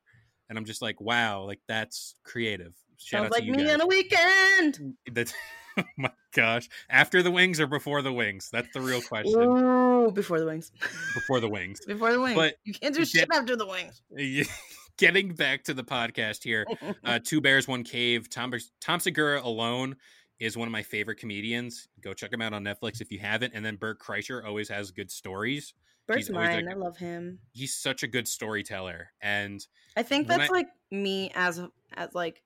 and 0.48 0.56
i'm 0.58 0.64
just 0.64 0.80
like 0.82 1.00
wow 1.00 1.42
like 1.44 1.60
that's 1.68 2.14
creative. 2.24 2.74
Shout 3.00 3.22
Sounds 3.22 3.32
like 3.32 3.44
me 3.44 3.64
guys. 3.64 3.74
on 3.74 3.80
a 3.82 3.86
weekend. 3.86 4.94
that's 5.12 5.32
oh 5.32 5.36
my 5.96 6.10
gosh 6.32 6.68
after 6.90 7.22
the 7.22 7.30
wings 7.30 7.60
or 7.60 7.66
before 7.66 8.02
the 8.02 8.12
wings 8.12 8.48
that's 8.52 8.68
the 8.74 8.80
real 8.80 9.00
question 9.02 9.40
Ooh, 9.40 10.10
before 10.12 10.38
the 10.40 10.46
wings. 10.46 10.72
before 11.14 11.40
the 11.40 11.48
wings 11.48 11.80
Before 11.86 12.12
the 12.12 12.20
wings. 12.20 12.36
But 12.36 12.56
you 12.64 12.74
can't 12.74 12.94
do 12.94 13.00
get- 13.00 13.08
shit 13.08 13.28
after 13.32 13.56
the 13.56 13.66
wings. 13.66 14.02
getting 14.96 15.32
back 15.34 15.64
to 15.64 15.74
the 15.74 15.84
podcast 15.84 16.42
here 16.42 16.66
uh, 17.04 17.18
two 17.24 17.40
bears 17.40 17.68
one 17.68 17.84
cave 17.84 18.28
tom 18.28 18.52
tom 18.80 18.98
segura 19.00 19.40
alone 19.42 19.94
is 20.40 20.56
one 20.56 20.66
of 20.68 20.72
my 20.72 20.82
favorite 20.82 21.18
comedians 21.18 21.88
go 22.00 22.12
check 22.12 22.32
him 22.32 22.42
out 22.42 22.52
on 22.52 22.64
netflix 22.64 23.00
if 23.00 23.10
you 23.12 23.18
haven't 23.20 23.52
and 23.54 23.64
then 23.64 23.76
bert 23.76 24.00
kreischer 24.00 24.44
always 24.44 24.68
has 24.68 24.90
good 24.90 25.10
stories 25.10 25.74
Bert's 26.08 26.30
mine. 26.30 26.64
like- 26.64 26.74
I 26.74 26.78
love 26.78 26.96
him. 26.96 27.38
he's 27.52 27.74
such 27.74 28.02
a 28.02 28.06
good 28.06 28.26
storyteller 28.26 29.10
and 29.20 29.64
I 29.96 30.02
think 30.02 30.26
that's 30.26 30.50
I- 30.50 30.52
like 30.52 30.68
me 30.90 31.30
as 31.34 31.60
as 31.94 32.14
like 32.14 32.42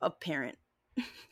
a 0.00 0.10
parent. 0.10 0.58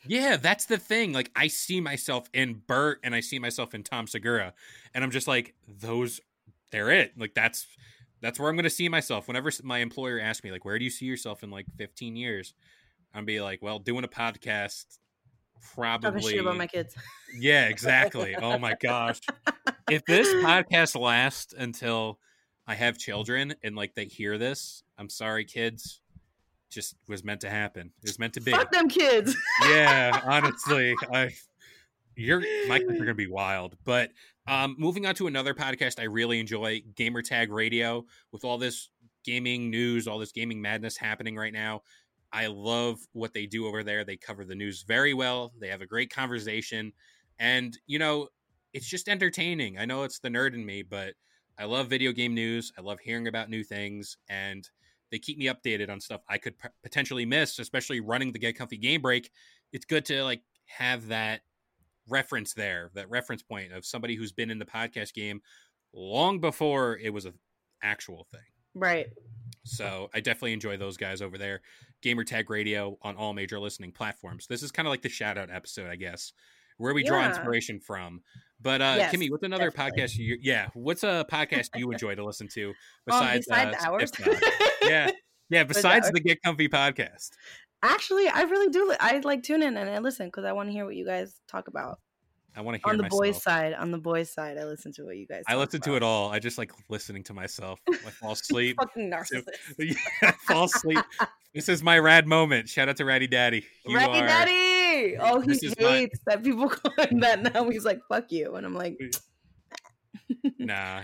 Yeah 0.05 0.37
that's 0.37 0.65
the 0.65 0.77
thing 0.77 1.13
like 1.13 1.29
i 1.35 1.47
see 1.47 1.79
myself 1.79 2.29
in 2.33 2.61
bert 2.67 2.99
and 3.03 3.13
i 3.13 3.19
see 3.19 3.39
myself 3.39 3.73
in 3.73 3.83
tom 3.83 4.07
segura 4.07 4.53
and 4.93 5.03
i'm 5.03 5.11
just 5.11 5.27
like 5.27 5.53
those 5.67 6.19
they're 6.71 6.89
it 6.89 7.13
like 7.17 7.33
that's 7.33 7.67
that's 8.21 8.39
where 8.39 8.49
i'm 8.49 8.55
going 8.55 8.63
to 8.63 8.69
see 8.69 8.89
myself 8.89 9.27
whenever 9.27 9.51
my 9.63 9.79
employer 9.79 10.19
asks 10.19 10.43
me 10.43 10.51
like 10.51 10.65
where 10.65 10.79
do 10.79 10.83
you 10.83 10.89
see 10.89 11.05
yourself 11.05 11.43
in 11.43 11.51
like 11.51 11.67
15 11.77 12.15
years 12.15 12.53
i'm 13.13 13.25
be 13.25 13.39
like 13.39 13.61
well 13.61 13.77
doing 13.77 14.03
a 14.03 14.07
podcast 14.07 14.85
probably 15.73 16.37
about 16.37 16.57
my 16.57 16.67
kids. 16.67 16.95
Yeah, 17.37 17.65
exactly. 17.69 18.35
oh 18.35 18.57
my 18.57 18.75
gosh. 18.79 19.19
If 19.89 20.05
this 20.05 20.27
podcast 20.45 20.99
lasts 20.99 21.53
until 21.57 22.19
I 22.67 22.75
have 22.75 22.97
children 22.97 23.55
and 23.63 23.75
like 23.75 23.95
they 23.95 24.05
hear 24.05 24.37
this, 24.37 24.83
I'm 24.97 25.09
sorry, 25.09 25.45
kids. 25.45 26.00
Just 26.71 26.95
was 27.07 27.23
meant 27.23 27.41
to 27.41 27.49
happen. 27.49 27.91
It 28.01 28.09
was 28.09 28.17
meant 28.17 28.33
to 28.33 28.41
be. 28.41 28.51
Fuck 28.51 28.71
them 28.71 28.89
kids. 28.89 29.35
Yeah, 29.67 30.21
honestly, 30.25 30.95
I 31.13 31.31
you're 32.15 32.41
my 32.67 32.79
kids 32.79 32.93
are 32.93 33.05
gonna 33.05 33.13
be 33.13 33.27
wild. 33.27 33.77
But 33.83 34.11
um 34.47 34.75
moving 34.79 35.05
on 35.05 35.15
to 35.15 35.27
another 35.27 35.53
podcast 35.53 35.99
I 35.99 36.05
really 36.05 36.39
enjoy, 36.39 36.81
Gamer 36.95 37.21
Tag 37.21 37.51
Radio, 37.51 38.05
with 38.31 38.43
all 38.43 38.57
this 38.57 38.89
gaming 39.23 39.69
news, 39.69 40.07
all 40.07 40.17
this 40.17 40.31
gaming 40.31 40.61
madness 40.61 40.97
happening 40.97 41.35
right 41.35 41.53
now. 41.53 41.81
I 42.33 42.47
love 42.47 42.99
what 43.11 43.33
they 43.33 43.45
do 43.45 43.67
over 43.67 43.83
there. 43.83 44.03
They 44.03 44.17
cover 44.17 44.45
the 44.45 44.55
news 44.55 44.83
very 44.87 45.13
well. 45.13 45.51
They 45.59 45.67
have 45.67 45.81
a 45.81 45.85
great 45.85 46.13
conversation. 46.13 46.93
And, 47.39 47.77
you 47.87 47.99
know, 47.99 48.29
it's 48.73 48.87
just 48.87 49.09
entertaining. 49.09 49.77
I 49.77 49.85
know 49.85 50.03
it's 50.03 50.19
the 50.19 50.29
nerd 50.29 50.53
in 50.53 50.65
me, 50.65 50.81
but 50.81 51.13
I 51.57 51.65
love 51.65 51.87
video 51.87 52.11
game 52.11 52.33
news. 52.33 52.71
I 52.77 52.81
love 52.81 52.99
hearing 52.99 53.27
about 53.27 53.49
new 53.49 53.63
things. 53.63 54.17
And 54.29 54.67
they 55.11 55.19
keep 55.19 55.37
me 55.37 55.45
updated 55.45 55.89
on 55.89 55.99
stuff 55.99 56.21
I 56.29 56.37
could 56.37 56.57
p- 56.57 56.69
potentially 56.83 57.25
miss, 57.25 57.59
especially 57.59 57.99
running 57.99 58.31
the 58.31 58.39
Get 58.39 58.57
Comfy 58.57 58.77
Game 58.77 59.01
Break. 59.01 59.29
It's 59.73 59.85
good 59.85 60.05
to 60.05 60.23
like 60.23 60.41
have 60.65 61.07
that 61.07 61.41
reference 62.07 62.53
there, 62.53 62.91
that 62.95 63.09
reference 63.09 63.43
point 63.43 63.73
of 63.73 63.85
somebody 63.85 64.15
who's 64.15 64.31
been 64.31 64.49
in 64.49 64.59
the 64.59 64.65
podcast 64.65 65.13
game 65.13 65.41
long 65.93 66.39
before 66.39 66.97
it 66.97 67.09
was 67.11 67.25
an 67.25 67.33
actual 67.83 68.25
thing. 68.31 68.41
right. 68.73 69.07
So 69.63 70.09
I 70.13 70.21
definitely 70.21 70.53
enjoy 70.53 70.77
those 70.77 70.97
guys 70.97 71.21
over 71.21 71.37
there. 71.37 71.61
Gamer 72.01 72.23
Tag 72.23 72.49
Radio 72.49 72.97
on 73.03 73.15
all 73.15 73.31
major 73.31 73.59
listening 73.59 73.91
platforms. 73.91 74.47
This 74.47 74.63
is 74.63 74.71
kind 74.71 74.87
of 74.87 74.89
like 74.89 75.03
the 75.03 75.09
shout 75.09 75.37
out 75.37 75.51
episode, 75.51 75.87
I 75.87 75.97
guess, 75.97 76.33
where 76.81 76.93
we 76.93 77.03
draw 77.03 77.25
inspiration 77.27 77.79
from. 77.79 78.21
But 78.61 78.81
uh 78.81 78.93
Yes, 78.97 79.13
Kimmi, 79.15 79.29
what's 79.31 79.43
another 79.43 79.69
definitely. 79.71 80.03
podcast 80.03 80.17
you 80.17 80.37
yeah, 80.41 80.67
what's 80.73 81.03
a 81.03 81.25
podcast 81.31 81.69
you 81.75 81.91
enjoy 81.91 82.15
to 82.15 82.23
listen 82.25 82.47
to 82.49 82.69
Um, 82.69 82.75
besides, 83.05 83.45
besides 83.47 83.77
uh, 83.85 83.89
ours. 83.91 84.11
Yeah. 84.83 85.11
Yeah, 85.49 85.65
besides 85.65 86.09
the 86.09 86.21
Get 86.21 86.41
Comfy 86.43 86.69
podcast. 86.69 87.31
Actually, 87.83 88.29
I 88.29 88.43
really 88.43 88.69
do. 88.69 88.87
li- 88.87 88.95
I 89.01 89.19
like 89.19 89.43
tune 89.43 89.61
in 89.61 89.75
and 89.75 89.89
I 89.89 89.99
listen 89.99 90.27
because 90.27 90.45
I 90.45 90.53
want 90.53 90.69
to 90.69 90.71
hear 90.71 90.85
what 90.85 90.95
you 90.95 91.05
guys 91.05 91.41
talk 91.49 91.67
about. 91.67 91.99
I 92.55 92.61
want 92.61 92.75
to 92.75 92.81
hear 92.85 92.91
On 92.91 92.95
the 92.97 93.03
myself. 93.03 93.19
boys' 93.19 93.43
side, 93.43 93.73
on 93.73 93.91
the 93.91 93.97
boys' 93.97 94.31
side, 94.31 94.57
I 94.57 94.63
listen 94.63 94.93
to 94.93 95.03
what 95.03 95.17
you 95.17 95.27
guys. 95.27 95.43
I 95.49 95.57
listen 95.57 95.81
to 95.81 95.95
it 95.97 96.03
all. 96.03 96.29
I 96.31 96.39
just 96.39 96.57
like 96.57 96.71
listening 96.87 97.23
to 97.23 97.33
myself. 97.33 97.81
I 97.89 97.95
fall 98.11 98.31
asleep. 98.39 98.77
Fucking 98.79 99.11
narcissist. 99.11 99.43
yeah, 99.77 99.95
I 100.23 100.31
fall 100.47 100.65
asleep. 100.65 100.99
This 101.53 101.67
is 101.67 101.83
my 101.83 101.99
rad 101.99 102.27
moment. 102.27 102.69
Shout 102.69 102.87
out 102.87 102.95
to 102.97 103.03
Ratty 103.03 103.27
Daddy. 103.27 103.65
You 103.85 103.97
are 103.97 104.07
Daddy! 104.07 104.80
Oh, 105.19 105.39
he 105.41 105.51
is 105.51 105.75
my- 105.79 105.87
hates 105.89 106.19
that 106.27 106.43
people 106.43 106.69
call 106.69 107.05
him 107.05 107.19
that 107.21 107.41
now. 107.53 107.69
He's 107.69 107.85
like, 107.85 107.99
"Fuck 108.09 108.31
you," 108.31 108.55
and 108.55 108.65
I'm 108.65 108.73
like, 108.75 108.97
nah. 110.57 111.01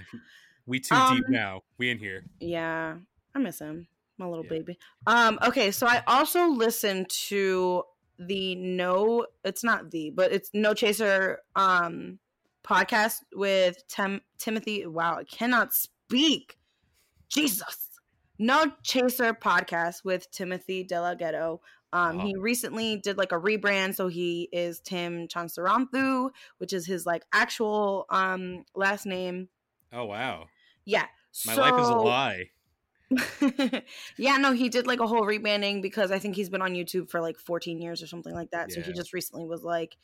We 0.65 0.79
too 0.79 0.96
deep 0.96 1.25
Um, 1.25 1.32
now. 1.32 1.62
We 1.77 1.89
in 1.89 1.98
here. 1.98 2.25
"Yeah, 2.39 2.98
I 3.34 3.39
miss 3.39 3.60
him, 3.60 3.88
my 4.17 4.25
little 4.27 4.44
Yeah. 4.44 4.50
baby." 4.50 4.77
Um, 5.06 5.39
okay, 5.48 5.72
so 5.72 5.88
I 5.88 6.03
also 6.08 6.48
listen 6.48 7.06
to 7.29 7.84
the 8.20 8.56
no 8.56 9.27
it's 9.44 9.63
not 9.63 9.91
the 9.91 10.10
but 10.10 10.32
it's 10.32 10.50
no 10.51 10.74
chaser 10.74 11.38
um 11.56 12.17
podcast 12.63 13.17
with 13.36 13.88
Tim 13.88 14.22
Timothy 14.39 14.88
wow 14.88 15.17
I 15.20 15.24
cannot 15.24 15.72
speak 15.72 16.58
Jesus 17.29 17.89
no 18.39 18.72
chaser 18.82 19.34
podcast 19.36 20.03
with 20.03 20.32
Timothy 20.32 20.84
DeLaGhetto 20.84 21.60
um, 21.94 22.17
Wow. 22.17 22.25
he 22.25 22.36
recently 22.36 22.98
did 22.98 23.17
like 23.17 23.32
a 23.32 23.39
rebrand, 23.39 23.96
so 23.96 24.08
he 24.08 24.50
is 24.51 24.79
Tim 24.79 25.27
Chantarangsu, 25.27 26.29
which 26.58 26.74
is 26.74 26.86
his 26.86 27.06
like 27.06 27.24
actual 27.34 28.06
um 28.10 28.65
last 28.75 29.06
name. 29.06 29.50
Oh 29.94 30.06
wow. 30.06 30.48
Yeah, 30.86 31.06
My 31.46 31.56
life 31.56 31.79
is 31.79 31.89
a 31.89 31.94
lie. 31.94 32.50
yeah, 34.17 34.38
no, 34.38 34.51
he 34.51 34.70
did 34.70 34.86
like 34.86 35.00
a 35.00 35.08
whole 35.08 35.22
rebranding 35.22 35.82
because 35.82 36.12
I 36.12 36.20
think 36.20 36.36
he's 36.36 36.50
been 36.50 36.62
on 36.62 36.74
YouTube 36.74 37.10
for 37.10 37.22
like 37.22 37.38
14 37.38 37.79
years 37.82 38.03
or 38.03 38.08
something 38.08 38.34
like 38.34 38.51
that. 38.51 38.72
So 38.72 38.82
he 38.82 38.91
just 38.94 39.13
recently 39.13 39.46
was 39.46 39.63
like, 39.63 39.98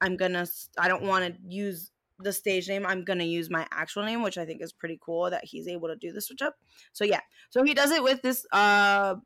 I'm 0.00 0.16
gonna, 0.16 0.46
I 0.78 0.88
don't 0.88 1.04
want 1.04 1.24
to 1.34 1.40
use 1.48 1.90
the 2.18 2.32
stage 2.32 2.68
name. 2.68 2.84
I'm 2.86 3.04
gonna 3.04 3.24
use 3.24 3.48
my 3.50 3.66
actual 3.72 4.04
name, 4.04 4.22
which 4.22 4.36
I 4.38 4.44
think 4.44 4.62
is 4.62 4.72
pretty 4.72 4.98
cool 5.00 5.30
that 5.30 5.44
he's 5.44 5.66
able 5.66 5.88
to 5.88 5.96
do 5.96 6.12
the 6.12 6.20
switch 6.20 6.42
up. 6.42 6.56
So 6.92 7.04
yeah, 7.04 7.20
so 7.50 7.62
he 7.64 7.72
does 7.74 7.90
it 7.90 8.02
with 8.02 8.20
this, 8.22 8.46
uh, 8.52 9.16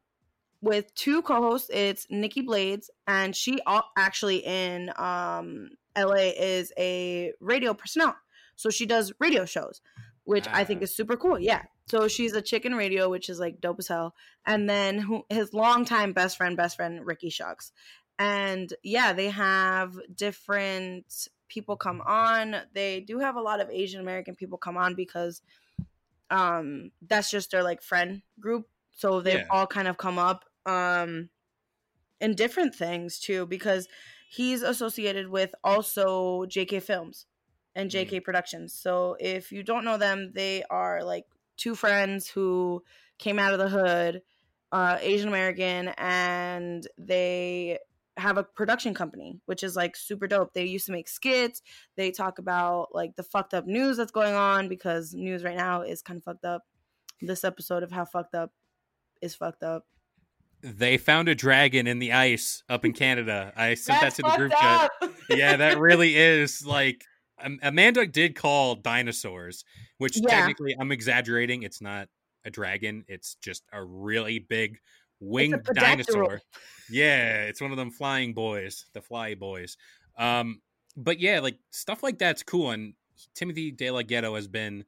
with 0.60 0.94
two 0.94 1.22
co-hosts. 1.22 1.70
It's 1.72 2.06
Nikki 2.10 2.40
Blades, 2.42 2.90
and 3.06 3.34
she 3.36 3.60
al- 3.66 3.90
actually 3.96 4.38
in 4.38 4.90
um 4.96 5.70
LA 5.96 6.32
is 6.36 6.72
a 6.78 7.32
radio 7.40 7.74
personnel. 7.74 8.16
So 8.56 8.70
she 8.70 8.86
does 8.86 9.12
radio 9.18 9.44
shows, 9.44 9.80
which 10.24 10.46
I 10.48 10.64
think 10.64 10.80
Ah. 10.80 10.84
is 10.84 10.94
super 10.96 11.16
cool. 11.16 11.38
Yeah. 11.38 11.62
So 11.88 12.08
she's 12.08 12.32
a 12.32 12.42
chicken 12.42 12.74
radio, 12.74 13.08
which 13.08 13.28
is 13.28 13.38
like 13.38 13.60
dope 13.60 13.78
as 13.78 13.88
hell. 13.88 14.14
And 14.44 14.68
then 14.68 14.98
who, 14.98 15.24
his 15.30 15.54
longtime 15.54 16.12
best 16.14 16.36
friend, 16.36 16.56
best 16.56 16.76
friend 16.76 17.06
Ricky 17.06 17.30
Shucks, 17.30 17.70
and 18.18 18.72
yeah, 18.82 19.12
they 19.12 19.28
have 19.30 19.96
different 20.14 21.28
people 21.48 21.76
come 21.76 22.00
on. 22.00 22.56
They 22.72 23.00
do 23.00 23.18
have 23.20 23.36
a 23.36 23.40
lot 23.40 23.60
of 23.60 23.70
Asian 23.70 24.00
American 24.00 24.34
people 24.34 24.58
come 24.58 24.76
on 24.76 24.94
because 24.94 25.42
um 26.30 26.90
that's 27.06 27.30
just 27.30 27.50
their 27.52 27.62
like 27.62 27.82
friend 27.82 28.22
group. 28.40 28.66
So 28.92 29.20
they've 29.20 29.40
Yeah. 29.40 29.46
all 29.50 29.66
kind 29.66 29.86
of 29.88 29.96
come 29.98 30.18
up 30.18 30.45
um 30.66 31.30
in 32.20 32.34
different 32.34 32.74
things 32.74 33.18
too 33.18 33.46
because 33.46 33.88
he's 34.28 34.62
associated 34.62 35.28
with 35.28 35.54
also 35.62 36.44
JK 36.46 36.82
Films 36.82 37.26
and 37.74 37.90
Mm. 37.90 37.92
JK 38.08 38.24
Productions. 38.24 38.72
So 38.74 39.16
if 39.20 39.52
you 39.52 39.62
don't 39.62 39.84
know 39.84 39.98
them, 39.98 40.32
they 40.34 40.64
are 40.70 41.04
like 41.04 41.26
two 41.56 41.74
friends 41.74 42.28
who 42.28 42.82
came 43.18 43.38
out 43.38 43.52
of 43.52 43.58
the 43.58 43.68
hood, 43.68 44.22
uh, 44.72 44.98
Asian 45.00 45.28
American, 45.28 45.88
and 45.96 46.86
they 46.98 47.78
have 48.16 48.38
a 48.38 48.44
production 48.44 48.94
company, 48.94 49.40
which 49.44 49.62
is 49.62 49.76
like 49.76 49.94
super 49.94 50.26
dope. 50.26 50.54
They 50.54 50.64
used 50.64 50.86
to 50.86 50.92
make 50.92 51.08
skits. 51.08 51.60
They 51.96 52.10
talk 52.10 52.38
about 52.38 52.88
like 52.94 53.14
the 53.16 53.22
fucked 53.22 53.52
up 53.54 53.66
news 53.66 53.98
that's 53.98 54.10
going 54.10 54.34
on 54.34 54.68
because 54.68 55.12
news 55.14 55.44
right 55.44 55.56
now 55.56 55.82
is 55.82 56.02
kind 56.02 56.16
of 56.16 56.24
fucked 56.24 56.44
up. 56.46 56.62
This 57.20 57.44
episode 57.44 57.82
of 57.82 57.92
how 57.92 58.06
fucked 58.06 58.34
up 58.34 58.52
is 59.20 59.34
fucked 59.34 59.62
up. 59.62 59.86
They 60.66 60.96
found 60.96 61.28
a 61.28 61.34
dragon 61.34 61.86
in 61.86 62.00
the 62.00 62.12
ice 62.12 62.62
up 62.68 62.84
in 62.84 62.92
Canada. 62.92 63.52
I 63.56 63.74
sent 63.74 64.00
that 64.00 64.14
to 64.16 64.22
the 64.22 64.36
group 64.36 64.52
chat. 64.52 64.90
yeah, 65.30 65.56
that 65.56 65.78
really 65.78 66.16
is 66.16 66.66
like 66.66 67.04
um, 67.40 67.58
Amanda 67.62 68.04
did 68.06 68.34
call 68.34 68.74
dinosaurs, 68.74 69.64
which 69.98 70.16
Yeah. 70.20 70.28
technically 70.28 70.74
I'm 70.78 70.90
exaggerating. 70.90 71.62
It's 71.62 71.80
not 71.80 72.08
a 72.44 72.50
dragon. 72.50 73.04
It's 73.06 73.36
just 73.36 73.62
a 73.72 73.84
really 73.84 74.40
big 74.40 74.78
winged 75.20 75.62
dinosaur. 75.74 76.40
Yeah, 76.90 77.42
it's 77.44 77.60
one 77.60 77.70
of 77.70 77.76
them 77.76 77.90
flying 77.90 78.34
boys, 78.34 78.86
the 78.92 79.00
fly 79.02 79.34
boys. 79.34 79.76
Um, 80.18 80.60
but 80.96 81.20
yeah, 81.20 81.40
like 81.40 81.58
stuff 81.70 82.02
like 82.02 82.18
that's 82.18 82.42
cool. 82.42 82.70
And 82.70 82.94
Timothy 83.34 83.72
DeLaGhetto 83.72 84.34
has 84.34 84.48
been 84.48 84.84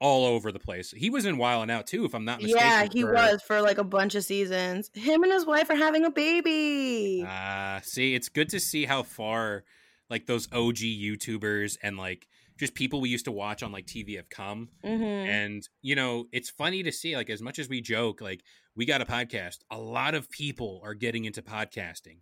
all 0.00 0.26
over 0.26 0.52
the 0.52 0.58
place. 0.58 0.90
He 0.90 1.08
was 1.10 1.24
in 1.24 1.38
Wild 1.38 1.62
and 1.62 1.70
Out 1.70 1.86
too, 1.86 2.04
if 2.04 2.14
I'm 2.14 2.24
not 2.24 2.42
mistaken. 2.42 2.66
Yeah, 2.66 2.86
he 2.92 3.02
for- 3.02 3.12
was 3.12 3.42
for 3.42 3.62
like 3.62 3.78
a 3.78 3.84
bunch 3.84 4.14
of 4.14 4.24
seasons. 4.24 4.90
Him 4.94 5.22
and 5.22 5.32
his 5.32 5.46
wife 5.46 5.70
are 5.70 5.76
having 5.76 6.04
a 6.04 6.10
baby. 6.10 7.24
Ah, 7.26 7.80
see, 7.82 8.14
it's 8.14 8.28
good 8.28 8.48
to 8.50 8.60
see 8.60 8.84
how 8.84 9.02
far 9.02 9.64
like 10.10 10.26
those 10.26 10.48
OG 10.52 10.76
YouTubers 10.76 11.78
and 11.82 11.96
like 11.96 12.26
just 12.58 12.74
people 12.74 13.00
we 13.00 13.08
used 13.08 13.24
to 13.26 13.32
watch 13.32 13.62
on 13.62 13.72
like 13.72 13.86
TV 13.86 14.16
have 14.16 14.28
come. 14.28 14.68
hmm 14.82 15.02
And 15.02 15.68
you 15.82 15.94
know, 15.94 16.26
it's 16.32 16.50
funny 16.50 16.82
to 16.82 16.92
see 16.92 17.16
like 17.16 17.30
as 17.30 17.42
much 17.42 17.58
as 17.58 17.68
we 17.68 17.80
joke, 17.80 18.20
like 18.20 18.42
we 18.74 18.84
got 18.84 19.00
a 19.00 19.06
podcast, 19.06 19.58
a 19.70 19.78
lot 19.78 20.14
of 20.14 20.30
people 20.30 20.80
are 20.84 20.94
getting 20.94 21.24
into 21.24 21.42
podcasting 21.42 22.18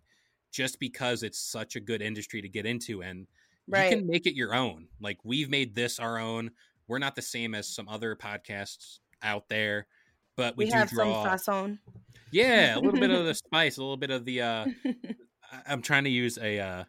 just 0.51 0.79
because 0.79 1.23
it's 1.23 1.39
such 1.39 1.75
a 1.75 1.79
good 1.81 2.01
industry 2.01 2.41
to 2.41 2.47
get 2.49 2.65
into 2.65 3.01
and 3.03 3.27
Right. 3.67 3.89
you 3.91 3.97
can 3.97 4.07
make 4.07 4.27
it 4.27 4.35
your 4.35 4.53
own. 4.53 4.87
Like 5.01 5.17
we've 5.23 5.49
made 5.49 5.73
this 5.75 5.99
our 5.99 6.19
own. 6.19 6.51
We're 6.87 6.99
not 6.99 7.15
the 7.15 7.21
same 7.21 7.55
as 7.55 7.67
some 7.67 7.87
other 7.89 8.15
podcasts 8.15 8.99
out 9.23 9.49
there, 9.49 9.87
but 10.37 10.55
we, 10.57 10.65
we 10.65 10.71
do 10.71 10.77
have 10.77 10.89
draw. 10.89 11.37
some 11.37 11.77
façon. 11.77 11.79
Yeah, 12.31 12.75
a 12.75 12.79
little 12.79 12.99
bit 12.99 13.11
of 13.11 13.25
the 13.25 13.33
spice, 13.33 13.77
a 13.77 13.81
little 13.81 13.97
bit 13.97 14.11
of 14.11 14.25
the 14.25 14.41
uh 14.41 14.65
I'm 15.67 15.81
trying 15.81 16.03
to 16.05 16.09
use 16.09 16.37
a 16.37 16.59
uh, 16.59 16.83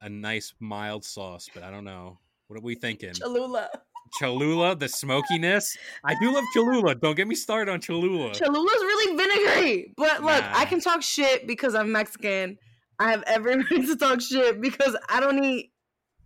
a 0.00 0.08
nice 0.08 0.52
mild 0.60 1.04
sauce, 1.04 1.48
but 1.52 1.62
I 1.62 1.70
don't 1.70 1.84
know. 1.84 2.18
What 2.48 2.58
are 2.58 2.62
we 2.62 2.74
thinking? 2.74 3.14
Cholula. 3.14 3.70
Cholula, 4.18 4.76
the 4.76 4.88
smokiness. 4.88 5.76
I 6.04 6.14
do 6.20 6.32
love 6.32 6.44
Cholula. 6.54 6.94
Don't 7.02 7.16
get 7.16 7.26
me 7.26 7.34
started 7.34 7.72
on 7.72 7.80
Cholula. 7.80 8.34
Cholula's 8.34 8.82
really 8.82 9.16
vinegary. 9.16 9.94
But 9.96 10.22
look, 10.22 10.44
I 10.44 10.66
can 10.66 10.80
talk 10.80 11.02
shit 11.02 11.46
because 11.46 11.74
I'm 11.74 11.90
Mexican. 11.90 12.58
I 12.98 13.10
have 13.10 13.24
every 13.26 13.56
right 13.70 13.86
to 13.86 13.96
talk 13.96 14.20
shit 14.20 14.60
because 14.60 14.96
I 15.08 15.18
don't 15.18 15.42
eat 15.42 15.72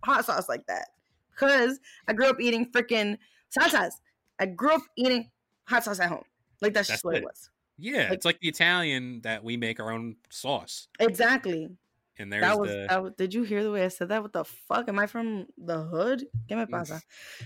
hot 0.03 0.25
sauce 0.25 0.47
like 0.47 0.67
that. 0.67 0.89
Because 1.39 1.79
I 2.07 2.13
grew 2.13 2.27
up 2.27 2.41
eating 2.41 2.69
freaking 2.71 3.17
salsas. 3.57 3.91
I 4.39 4.47
grew 4.47 4.71
up 4.73 4.81
eating 4.97 5.29
hot 5.67 5.83
sauce 5.85 5.99
at 5.99 6.09
home. 6.09 6.23
Like 6.61 6.73
that's, 6.73 6.87
That's 6.89 6.97
just 7.01 7.05
what 7.05 7.15
it. 7.15 7.19
it 7.19 7.23
was. 7.25 7.49
yeah, 7.77 8.03
like- 8.03 8.11
it's 8.11 8.25
like 8.25 8.39
the 8.41 8.49
Italian 8.49 9.21
that 9.21 9.43
we 9.43 9.55
make 9.57 9.79
our 9.79 9.91
own 9.91 10.17
sauce. 10.29 10.87
Exactly. 10.99 11.69
And 12.21 12.33
there's 12.33 12.41
that 12.41 12.59
was, 12.59 12.69
the 12.69 12.85
that 12.89 13.01
was. 13.01 13.13
Did 13.17 13.33
you 13.33 13.43
hear 13.43 13.63
the 13.63 13.71
way 13.71 13.85
I 13.85 13.87
said 13.87 14.09
that? 14.09 14.21
What 14.21 14.33
the 14.33 14.43
fuck? 14.43 14.89
Am 14.89 14.99
I 14.99 15.05
from 15.07 15.45
the 15.57 15.81
hood? 15.83 16.25
¿Qué 16.49 16.57
me 16.57 16.65
pasa? 16.65 17.01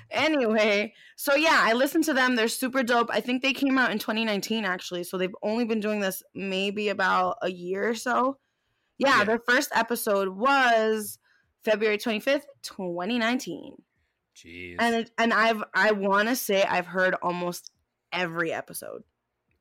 anyway, 0.10 0.94
so 1.16 1.36
yeah, 1.36 1.60
I 1.62 1.74
listened 1.74 2.06
to 2.06 2.14
them. 2.14 2.36
They're 2.36 2.48
super 2.48 2.82
dope. 2.82 3.10
I 3.12 3.22
think 3.22 3.42
they 3.44 3.54
came 3.54 3.78
out 3.78 3.92
in 3.92 4.00
2019, 4.00 4.66
actually. 4.66 5.04
So 5.04 5.18
they've 5.20 5.36
only 5.44 5.66
been 5.66 5.80
doing 5.80 6.00
this 6.00 6.24
maybe 6.34 6.90
about 6.90 7.38
a 7.44 7.52
year 7.52 7.88
or 7.90 7.94
so. 7.96 8.38
Yeah, 8.98 9.20
Yeah. 9.20 9.24
their 9.26 9.40
first 9.48 9.70
episode 9.76 10.30
was 10.30 11.20
February 11.64 11.98
25th, 11.98 12.44
2019. 12.62 13.82
Jeez. 14.36 14.76
And 14.80 15.10
and 15.18 15.34
I've 15.34 15.64
I 15.74 15.92
want 15.92 16.28
to 16.30 16.36
say 16.36 16.64
I've 16.64 16.88
heard 16.88 17.16
almost 17.22 17.72
every 18.12 18.52
episode. 18.52 19.04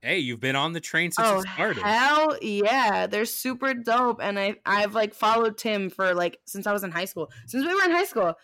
hey, 0.00 0.18
you've 0.18 0.40
been 0.40 0.56
on 0.56 0.72
the 0.72 0.80
train 0.80 1.12
since 1.12 1.28
Oh 1.28 1.38
it 1.40 1.48
started. 1.48 1.82
hell 1.82 2.36
yeah, 2.40 3.06
they're 3.06 3.24
super 3.26 3.74
dope, 3.74 4.20
and 4.22 4.38
I 4.38 4.56
I've 4.64 4.94
like 4.94 5.14
followed 5.14 5.58
Tim 5.58 5.90
for 5.90 6.14
like 6.14 6.38
since 6.46 6.66
I 6.66 6.72
was 6.72 6.84
in 6.84 6.90
high 6.90 7.04
school. 7.04 7.30
Since 7.46 7.66
we 7.66 7.74
were 7.74 7.84
in 7.84 7.90
high 7.92 8.04
school. 8.04 8.34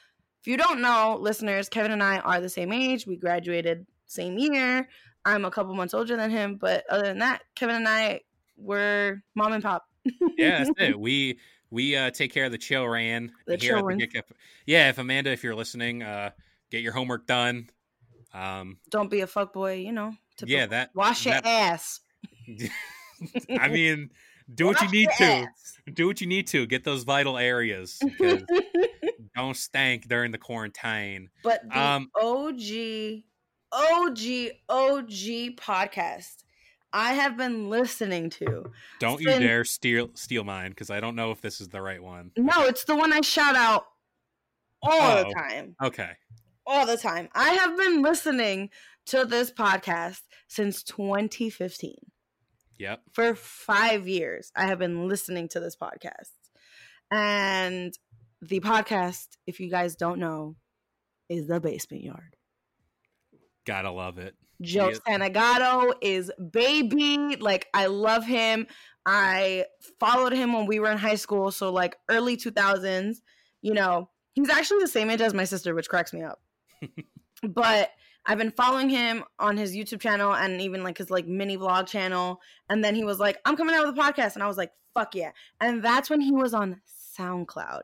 If 0.41 0.47
you 0.47 0.57
don't 0.57 0.81
know, 0.81 1.19
listeners, 1.21 1.69
Kevin 1.69 1.91
and 1.93 2.03
I 2.03 2.19
are 2.19 2.41
the 2.41 2.49
same 2.49 2.73
age. 2.73 3.07
We 3.07 3.17
graduated 3.17 3.87
same 4.07 4.39
year. 4.39 4.89
I'm 5.25 5.45
a 5.45 5.51
couple 5.51 5.75
months 5.75 5.95
older 5.95 6.17
than 6.17 6.31
him, 6.31 6.57
but 6.57 6.85
other 6.89 7.03
than 7.05 7.19
that, 7.19 7.43
Kevin 7.57 7.75
and 7.77 7.89
I 7.89 8.21
were 8.57 9.23
mom 9.35 9.53
and 9.55 9.63
pop. 9.63 9.85
yeah, 10.37 10.59
that's 10.65 10.71
it. 10.79 10.99
We 11.01 11.39
we 11.71 11.97
uh, 11.97 12.11
take 12.11 12.33
care 12.33 12.45
of 12.45 12.53
the 12.53 12.59
children 12.59 13.33
The 13.47 13.57
here 13.57 13.77
at 13.77 13.85
the 13.87 14.23
Yeah, 14.67 14.89
if 14.89 14.99
Amanda, 14.99 15.31
if 15.31 15.43
you're 15.45 15.55
listening, 15.55 16.03
uh, 16.03 16.31
get 16.71 16.83
your 16.83 16.93
homework 16.93 17.27
done. 17.27 17.69
Um, 18.33 18.79
Don't 18.91 19.11
be 19.11 19.21
a 19.21 19.27
fuckboy, 19.27 19.85
you 19.85 19.93
know. 19.93 20.13
yeah, 20.45 20.67
that. 20.67 20.91
wash 20.95 21.27
your 21.27 21.41
ass. 21.45 22.01
I 23.59 23.69
mean, 23.69 24.11
do 24.55 24.67
what 24.67 24.81
you 24.83 24.91
need 24.91 25.09
to. 25.19 25.25
ass. 25.25 25.79
Do 25.93 26.07
what 26.07 26.21
you 26.21 26.27
need 26.27 26.47
to. 26.49 26.67
Get 26.67 26.85
those 26.85 27.05
vital 27.05 27.37
areas. 27.39 27.99
don't 29.37 29.57
stank 29.57 30.09
during 30.09 30.33
the 30.33 30.39
quarantine. 30.39 31.31
But 31.43 31.63
the 31.69 31.79
Um, 31.79 32.11
OG, 32.15 33.23
OG, 33.73 34.19
OG 34.69 35.57
podcast 35.57 36.45
I 36.93 37.15
have 37.15 37.37
been 37.37 37.69
listening 37.69 38.31
to. 38.31 38.71
Don't 38.99 39.21
you 39.21 39.27
dare 39.27 39.65
steal 39.65 40.11
steal 40.15 40.45
mine 40.45 40.71
because 40.71 40.91
I 40.91 41.01
don't 41.01 41.17
know 41.17 41.31
if 41.31 41.41
this 41.41 41.61
is 41.61 41.69
the 41.69 41.83
right 41.83 42.03
one. 42.03 42.31
No, 42.37 42.65
it's 42.65 42.85
the 42.85 42.97
one 42.97 43.13
I 43.13 43.21
shout 43.21 43.57
out 43.57 43.85
all 44.83 45.17
the 45.17 45.27
Oh. 45.27 45.33
time. 45.35 45.77
Okay. 45.83 46.11
All 46.67 46.87
the 46.87 46.97
time. 46.97 47.29
I 47.35 47.51
have 47.51 47.77
been 47.77 48.03
listening 48.03 48.71
to 49.07 49.25
this 49.25 49.51
podcast 49.51 50.21
since 50.49 50.83
2015. 50.83 51.95
Yep. 52.79 53.03
For 53.13 53.35
five 53.35 54.07
years, 54.07 54.53
I 54.55 54.67
have 54.67 54.79
been 54.79 55.09
listening 55.09 55.49
to 55.49 55.61
this 55.61 55.77
podcast. 55.77 56.31
And 57.11 57.93
the 58.41 58.61
podcast, 58.61 59.27
if 59.47 59.61
you 59.61 59.71
guys 59.71 59.97
don't 59.97 60.21
know, 60.21 60.57
is 61.29 61.47
The 61.49 61.59
Basement 61.61 62.05
Yard. 62.05 62.37
Gotta 63.67 63.91
love 63.91 64.19
it. 64.19 64.35
Joe 64.61 64.89
Yes. 64.89 65.01
Santagato 65.01 65.95
is 66.01 66.31
baby. 66.51 67.37
Like 67.37 67.69
I 67.75 67.87
love 67.87 68.25
him. 68.25 68.67
I 69.07 69.65
followed 70.01 70.33
him 70.33 70.53
when 70.53 70.67
we 70.67 70.81
were 70.81 70.91
in 70.91 70.99
high 70.99 71.15
school, 71.15 71.51
so 71.51 71.73
like 71.73 71.97
early 72.09 72.37
2000s. 72.37 73.19
You 73.63 73.75
know, 73.75 74.11
he's 74.35 74.51
actually 74.51 74.81
the 74.81 74.89
same 74.89 75.11
age 75.11 75.21
as 75.21 75.35
my 75.35 75.45
sister, 75.45 75.75
which 75.75 75.89
cracks 75.89 76.13
me 76.13 76.23
up. 76.23 76.41
but 77.43 77.91
I've 78.27 78.39
been 78.39 78.51
following 78.51 78.91
him 78.91 79.25
on 79.39 79.57
his 79.57 79.75
YouTube 79.75 80.01
channel 80.01 80.35
and 80.35 80.61
even 80.61 80.83
like 80.83 80.99
his 80.99 81.11
like 81.11 81.27
mini 81.27 81.57
vlog 81.57 81.87
channel. 81.87 82.41
And 82.69 82.85
then 82.85 82.95
he 82.95 83.03
was 83.03 83.19
like, 83.19 83.39
I'm 83.45 83.57
coming 83.57 83.75
out 83.75 83.87
with 83.87 83.99
a 83.99 84.01
podcast. 84.01 84.35
And 84.35 84.43
I 84.43 84.47
was 84.47 84.59
like, 84.59 84.71
fuck 84.95 85.15
yeah. 85.15 85.31
And 85.61 85.83
that's 85.83 86.11
when 86.11 86.21
he 86.21 86.33
was 86.33 86.53
on 86.53 86.81
SoundCloud. 87.19 87.83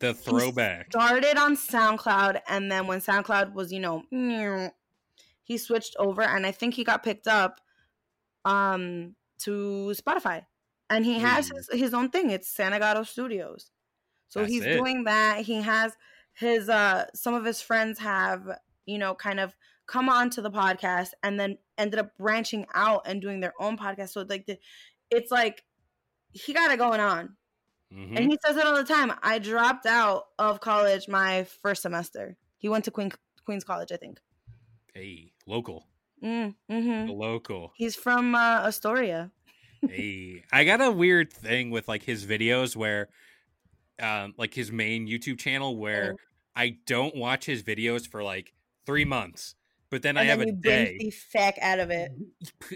The 0.00 0.12
throwback. 0.12 0.86
He 0.86 0.90
started 0.90 1.38
on 1.38 1.56
SoundCloud. 1.56 2.40
And 2.46 2.70
then 2.70 2.86
when 2.86 3.00
SoundCloud 3.00 3.54
was, 3.54 3.72
you 3.72 3.80
know, 3.80 4.02
he 5.48 5.58
switched 5.58 5.96
over 5.98 6.22
and 6.22 6.46
I 6.46 6.52
think 6.52 6.74
he 6.74 6.84
got 6.84 7.02
picked 7.02 7.26
up 7.26 7.60
um 8.44 9.16
to 9.38 9.92
Spotify. 9.94 10.44
And 10.90 11.04
he 11.04 11.18
has 11.18 11.48
his, 11.50 11.68
his 11.70 11.92
own 11.94 12.08
thing. 12.10 12.30
It's 12.30 12.54
Santagato 12.54 13.06
Studios. 13.06 13.70
So 14.28 14.40
That's 14.40 14.52
he's 14.52 14.64
it. 14.64 14.76
doing 14.76 15.04
that. 15.04 15.40
He 15.40 15.60
has 15.62 15.96
his 16.34 16.68
uh 16.68 17.06
some 17.14 17.34
of 17.34 17.44
his 17.44 17.60
friends 17.60 17.98
have 17.98 18.46
you 18.86 18.98
know, 18.98 19.14
kind 19.14 19.38
of 19.38 19.54
come 19.86 20.08
on 20.08 20.30
to 20.30 20.42
the 20.42 20.50
podcast 20.50 21.10
and 21.22 21.38
then 21.38 21.58
ended 21.76 22.00
up 22.00 22.16
branching 22.16 22.66
out 22.74 23.02
and 23.06 23.20
doing 23.20 23.40
their 23.40 23.52
own 23.60 23.76
podcast. 23.76 24.10
So 24.10 24.24
like 24.28 24.46
the, 24.46 24.58
it's 25.10 25.30
like 25.30 25.64
he 26.32 26.52
got 26.52 26.70
it 26.70 26.78
going 26.78 27.00
on. 27.00 27.36
Mhm. 27.92 28.16
And 28.16 28.30
he 28.30 28.38
says 28.44 28.56
it 28.56 28.64
all 28.64 28.76
the 28.76 28.84
time. 28.84 29.12
I 29.22 29.38
dropped 29.38 29.86
out 29.86 30.26
of 30.38 30.60
college 30.60 31.08
my 31.08 31.44
first 31.62 31.82
semester. 31.82 32.36
He 32.58 32.68
went 32.68 32.84
to 32.86 32.90
Queen 32.90 33.12
Queens 33.44 33.64
College, 33.64 33.92
I 33.92 33.96
think. 33.96 34.20
Hey, 34.94 35.32
local. 35.48 35.88
Mm, 36.22 36.54
hmm 36.68 37.06
local. 37.08 37.72
He's 37.76 37.96
from 37.96 38.34
uh, 38.34 38.66
Astoria. 38.66 39.30
hey, 39.88 40.42
I 40.52 40.64
got 40.64 40.80
a 40.80 40.90
weird 40.90 41.32
thing 41.32 41.70
with 41.70 41.88
like 41.88 42.02
his 42.02 42.26
videos 42.26 42.76
where, 42.76 43.08
um, 44.00 44.34
like 44.36 44.54
his 44.54 44.70
main 44.72 45.06
YouTube 45.08 45.38
channel 45.38 45.76
where 45.76 46.14
Oh. 46.14 46.22
I 46.56 46.78
don't 46.86 47.14
watch 47.14 47.44
his 47.46 47.62
videos 47.62 48.06
for 48.08 48.22
like 48.24 48.52
three 48.84 49.04
months, 49.04 49.54
but 49.90 50.02
then 50.02 50.16
I 50.16 50.22
and 50.22 50.30
have 50.30 50.38
then 50.40 50.48
a 50.48 50.50
you 50.50 50.56
binge 50.56 50.88
day. 50.88 50.96
the 50.98 51.10
feck 51.10 51.56
out 51.60 51.78
of 51.78 51.90
it. 51.90 52.10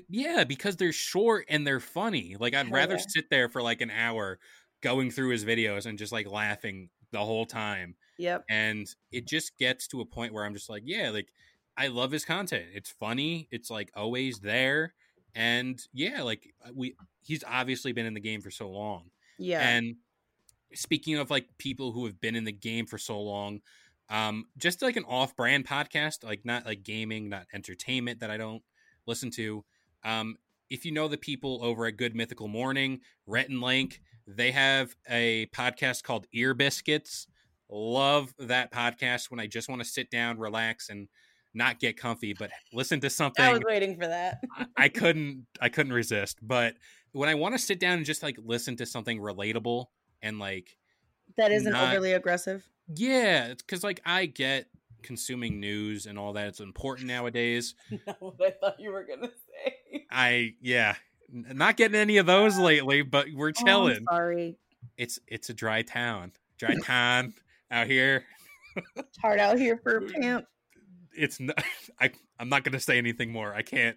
Yeah, 0.08 0.44
because 0.44 0.76
they're 0.76 0.92
short 0.92 1.46
and 1.48 1.66
they're 1.66 1.80
funny. 1.80 2.36
Like 2.38 2.54
I'd 2.54 2.66
Hell 2.66 2.74
rather 2.76 2.94
yeah. 2.94 3.04
sit 3.08 3.28
there 3.28 3.48
for 3.48 3.60
like 3.60 3.80
an 3.80 3.90
hour 3.90 4.38
going 4.82 5.10
through 5.10 5.30
his 5.30 5.44
videos 5.44 5.86
and 5.86 5.98
just 5.98 6.12
like 6.12 6.28
laughing 6.28 6.90
the 7.10 7.18
whole 7.18 7.44
time. 7.44 7.96
Yep. 8.18 8.44
And 8.48 8.86
it 9.10 9.26
just 9.26 9.58
gets 9.58 9.88
to 9.88 10.00
a 10.00 10.06
point 10.06 10.32
where 10.32 10.44
I'm 10.44 10.54
just 10.54 10.70
like, 10.70 10.82
yeah, 10.86 11.10
like 11.10 11.32
I 11.76 11.88
love 11.88 12.10
his 12.10 12.24
content. 12.24 12.66
It's 12.74 12.90
funny. 12.90 13.48
It's 13.50 13.70
like 13.70 13.90
always 13.94 14.38
there. 14.40 14.94
And 15.34 15.80
yeah, 15.92 16.22
like 16.22 16.52
uh, 16.64 16.70
we 16.74 16.94
he's 17.22 17.44
obviously 17.48 17.92
been 17.92 18.06
in 18.06 18.14
the 18.14 18.20
game 18.20 18.40
for 18.40 18.50
so 18.50 18.68
long. 18.70 19.10
Yeah. 19.38 19.66
And 19.66 19.96
speaking 20.74 21.16
of 21.16 21.30
like 21.30 21.46
people 21.58 21.92
who 21.92 22.04
have 22.06 22.20
been 22.20 22.36
in 22.36 22.44
the 22.44 22.52
game 22.52 22.86
for 22.86 22.98
so 22.98 23.20
long, 23.20 23.60
um, 24.10 24.46
just 24.58 24.82
like 24.82 24.96
an 24.96 25.04
off-brand 25.04 25.66
podcast, 25.66 26.22
like 26.22 26.44
not 26.44 26.66
like 26.66 26.82
gaming, 26.82 27.28
not 27.28 27.46
entertainment 27.54 28.20
that 28.20 28.30
I 28.30 28.36
don't 28.36 28.62
listen 29.06 29.30
to. 29.32 29.64
Um, 30.04 30.36
if 30.68 30.84
you 30.84 30.92
know 30.92 31.08
the 31.08 31.18
people 31.18 31.60
over 31.62 31.86
at 31.86 31.96
Good 31.96 32.14
Mythical 32.14 32.48
Morning, 32.48 33.00
Rhett 33.26 33.48
and 33.48 33.60
Link, 33.60 34.00
they 34.26 34.50
have 34.50 34.94
a 35.08 35.46
podcast 35.54 36.02
called 36.02 36.26
Ear 36.32 36.54
Biscuits. 36.54 37.26
Love 37.70 38.34
that 38.38 38.70
podcast 38.70 39.30
when 39.30 39.40
I 39.40 39.46
just 39.46 39.68
want 39.68 39.80
to 39.82 39.88
sit 39.88 40.10
down, 40.10 40.38
relax, 40.38 40.90
and 40.90 41.08
not 41.54 41.78
get 41.80 41.96
comfy, 41.96 42.32
but 42.32 42.50
listen 42.72 43.00
to 43.00 43.10
something. 43.10 43.44
I 43.44 43.52
was 43.52 43.62
waiting 43.66 43.96
for 43.96 44.06
that. 44.06 44.40
I- 44.56 44.66
I 44.76 44.88
couldn't 44.88 45.46
I 45.60 45.68
couldn't 45.68 45.92
resist. 45.92 46.38
But 46.42 46.74
when 47.12 47.28
I 47.28 47.34
want 47.34 47.54
to 47.54 47.58
sit 47.58 47.78
down 47.80 47.98
and 47.98 48.06
just 48.06 48.22
like 48.22 48.36
listen 48.42 48.76
to 48.76 48.86
something 48.86 49.18
relatable 49.20 49.86
and 50.22 50.38
like 50.38 50.76
that 51.36 51.52
isn't 51.52 51.72
not- 51.72 51.92
overly 51.92 52.12
aggressive. 52.12 52.66
yeah, 52.94 53.46
it's 53.46 53.62
because 53.62 53.82
like 53.84 54.00
I 54.04 54.26
get 54.26 54.66
consuming 55.02 55.58
news 55.60 56.06
and 56.06 56.18
all 56.18 56.32
that. 56.34 56.46
It's 56.48 56.60
important 56.60 57.08
nowadays. 57.08 57.74
Not 58.06 58.16
what 58.20 58.36
I 58.40 58.50
thought 58.50 58.76
you 58.78 58.92
were 58.92 59.04
gonna 59.04 59.28
say. 59.30 60.04
I 60.10 60.54
yeah, 60.60 60.94
not 61.30 61.76
getting 61.76 61.96
any 61.98 62.18
of 62.18 62.26
those 62.26 62.58
lately, 62.70 63.02
but 63.02 63.26
we're 63.34 63.48
Oh, 63.48 63.64
chilling. 63.64 64.04
sorry. 64.08 64.56
it's 64.96 65.18
it's 65.26 65.50
a 65.50 65.54
dry 65.54 65.82
town, 65.82 66.32
dry 66.58 66.76
town 66.84 67.34
out 67.70 67.86
here. 67.88 68.24
It's 68.96 69.18
hard 69.18 69.38
out 69.38 69.58
here 69.58 69.78
for 69.82 69.96
a 69.98 70.02
pimp. 70.02 70.46
It's 71.16 71.40
not, 71.40 71.62
I 72.00 72.10
I'm 72.38 72.48
not 72.48 72.64
gonna 72.64 72.80
say 72.80 72.98
anything 72.98 73.32
more. 73.32 73.54
I 73.54 73.62
can't. 73.62 73.96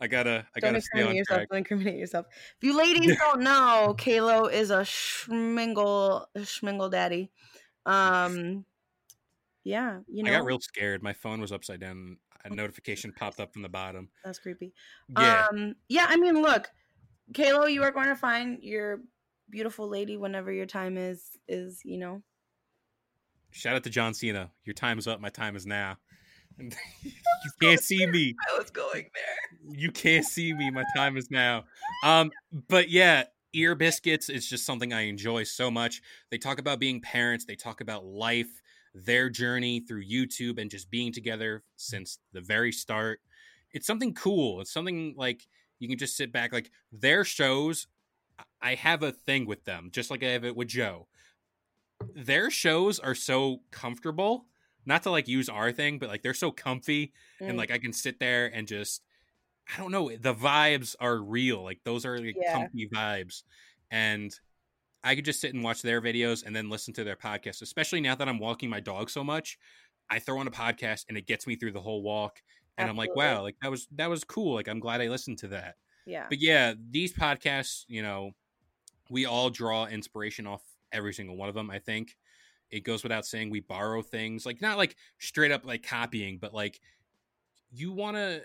I 0.00 0.08
gotta 0.08 0.46
I 0.54 0.60
Don't 0.60 0.72
gotta 0.72 0.82
stay 0.82 1.02
on 1.02 1.16
yourself. 1.16 1.38
track. 1.38 1.48
Don't 1.48 1.58
incriminate 1.58 1.98
yourself. 1.98 2.26
If 2.30 2.64
you 2.64 2.76
ladies 2.78 3.16
don't 3.16 3.40
know, 3.40 3.94
Kalo 3.98 4.46
is 4.46 4.70
a 4.70 4.80
schmingle 4.80 6.26
schmingle 6.38 6.90
daddy. 6.90 7.30
Um, 7.86 8.64
yeah, 9.64 10.00
you 10.06 10.22
know 10.22 10.30
I 10.32 10.34
got 10.38 10.44
real 10.44 10.60
scared. 10.60 11.02
My 11.02 11.12
phone 11.12 11.40
was 11.40 11.52
upside 11.52 11.80
down. 11.80 12.18
A 12.44 12.50
notification 12.54 13.12
popped 13.16 13.40
up 13.40 13.52
from 13.52 13.62
the 13.62 13.68
bottom. 13.68 14.08
that's 14.24 14.38
creepy. 14.38 14.72
Yeah. 15.18 15.46
Um, 15.50 15.74
yeah. 15.88 16.06
I 16.08 16.16
mean, 16.16 16.40
look, 16.40 16.70
Kalo, 17.34 17.66
you 17.66 17.82
are 17.82 17.90
going 17.90 18.06
to 18.06 18.14
find 18.14 18.62
your 18.62 19.00
beautiful 19.50 19.88
lady 19.88 20.16
whenever 20.16 20.52
your 20.52 20.66
time 20.66 20.96
is 20.96 21.38
is 21.48 21.80
you 21.84 21.98
know. 21.98 22.22
Shout 23.50 23.74
out 23.74 23.82
to 23.84 23.90
John 23.90 24.14
Cena. 24.14 24.50
Your 24.64 24.74
time 24.74 24.98
is 24.98 25.08
up. 25.08 25.20
My 25.20 25.30
time 25.30 25.56
is 25.56 25.66
now. 25.66 25.96
you 27.02 27.50
can't 27.60 27.80
see 27.80 28.06
me. 28.06 28.34
I 28.52 28.58
was 28.58 28.70
going 28.70 29.06
there. 29.14 29.76
You 29.78 29.90
can't 29.90 30.24
see 30.24 30.52
me. 30.52 30.70
My 30.70 30.84
time 30.96 31.16
is 31.16 31.30
now. 31.30 31.64
Um, 32.02 32.30
but 32.68 32.88
yeah, 32.88 33.24
ear 33.52 33.74
biscuits 33.74 34.28
is 34.28 34.48
just 34.48 34.64
something 34.64 34.92
I 34.92 35.02
enjoy 35.02 35.44
so 35.44 35.70
much. 35.70 36.02
They 36.30 36.38
talk 36.38 36.58
about 36.58 36.78
being 36.78 37.00
parents. 37.00 37.44
They 37.44 37.56
talk 37.56 37.80
about 37.80 38.04
life, 38.04 38.62
their 38.94 39.28
journey 39.28 39.80
through 39.80 40.04
YouTube, 40.04 40.58
and 40.58 40.70
just 40.70 40.90
being 40.90 41.12
together 41.12 41.62
since 41.76 42.18
the 42.32 42.40
very 42.40 42.72
start. 42.72 43.20
It's 43.72 43.86
something 43.86 44.14
cool. 44.14 44.60
It's 44.60 44.72
something 44.72 45.14
like 45.16 45.46
you 45.78 45.88
can 45.88 45.98
just 45.98 46.16
sit 46.16 46.32
back. 46.32 46.52
Like 46.52 46.70
their 46.92 47.24
shows, 47.24 47.86
I 48.62 48.74
have 48.74 49.02
a 49.02 49.12
thing 49.12 49.46
with 49.46 49.64
them, 49.64 49.90
just 49.92 50.10
like 50.10 50.22
I 50.22 50.28
have 50.28 50.44
it 50.44 50.56
with 50.56 50.68
Joe. 50.68 51.08
Their 52.14 52.50
shows 52.50 52.98
are 52.98 53.14
so 53.14 53.60
comfortable. 53.70 54.46
Not 54.86 55.02
to 55.02 55.10
like 55.10 55.28
use 55.28 55.48
our 55.48 55.72
thing, 55.72 55.98
but 55.98 56.08
like 56.08 56.22
they're 56.22 56.32
so 56.34 56.50
comfy 56.50 57.12
and 57.40 57.52
Mm. 57.52 57.58
like 57.58 57.70
I 57.70 57.78
can 57.78 57.92
sit 57.92 58.18
there 58.20 58.46
and 58.46 58.66
just 58.68 59.02
I 59.74 59.78
don't 59.78 59.90
know, 59.90 60.10
the 60.16 60.32
vibes 60.34 60.94
are 61.00 61.16
real. 61.16 61.64
Like 61.64 61.80
those 61.84 62.06
are 62.06 62.18
like 62.18 62.36
Yeah. 62.40 62.52
comfy 62.52 62.88
vibes. 62.88 63.42
And 63.90 64.32
I 65.02 65.14
could 65.16 65.24
just 65.24 65.40
sit 65.40 65.54
and 65.54 65.62
watch 65.64 65.82
their 65.82 66.00
videos 66.00 66.44
and 66.46 66.54
then 66.54 66.70
listen 66.70 66.94
to 66.94 67.04
their 67.04 67.16
podcast, 67.16 67.62
especially 67.62 68.00
now 68.00 68.14
that 68.14 68.28
I'm 68.28 68.38
walking 68.38 68.70
my 68.70 68.80
dog 68.80 69.10
so 69.10 69.22
much. 69.24 69.58
I 70.08 70.20
throw 70.20 70.38
on 70.38 70.46
a 70.46 70.52
podcast 70.52 71.04
and 71.08 71.18
it 71.18 71.26
gets 71.26 71.46
me 71.48 71.56
through 71.56 71.72
the 71.72 71.80
whole 71.80 72.02
walk. 72.02 72.42
And 72.78 72.88
I'm 72.88 72.96
like, 72.96 73.16
wow, 73.16 73.42
like 73.42 73.56
that 73.62 73.70
was 73.70 73.88
that 73.92 74.08
was 74.10 74.22
cool. 74.22 74.54
Like 74.54 74.68
I'm 74.68 74.78
glad 74.80 75.00
I 75.00 75.08
listened 75.08 75.38
to 75.38 75.48
that. 75.48 75.74
yeah. 76.06 76.26
But 76.28 76.38
yeah, 76.40 76.74
these 76.90 77.12
podcasts, 77.12 77.84
you 77.88 78.02
know, 78.02 78.32
we 79.10 79.26
all 79.26 79.50
draw 79.50 79.86
inspiration 79.86 80.46
off 80.46 80.62
every 80.92 81.12
single 81.14 81.36
one 81.36 81.48
of 81.48 81.54
them, 81.56 81.70
I 81.70 81.78
think. 81.80 82.16
It 82.70 82.80
goes 82.84 83.02
without 83.02 83.24
saying 83.26 83.50
we 83.50 83.60
borrow 83.60 84.02
things, 84.02 84.44
like 84.44 84.60
not 84.60 84.76
like 84.76 84.96
straight 85.18 85.52
up 85.52 85.64
like 85.64 85.82
copying, 85.86 86.38
but 86.38 86.52
like 86.52 86.80
you 87.70 87.92
want 87.92 88.16
to 88.16 88.42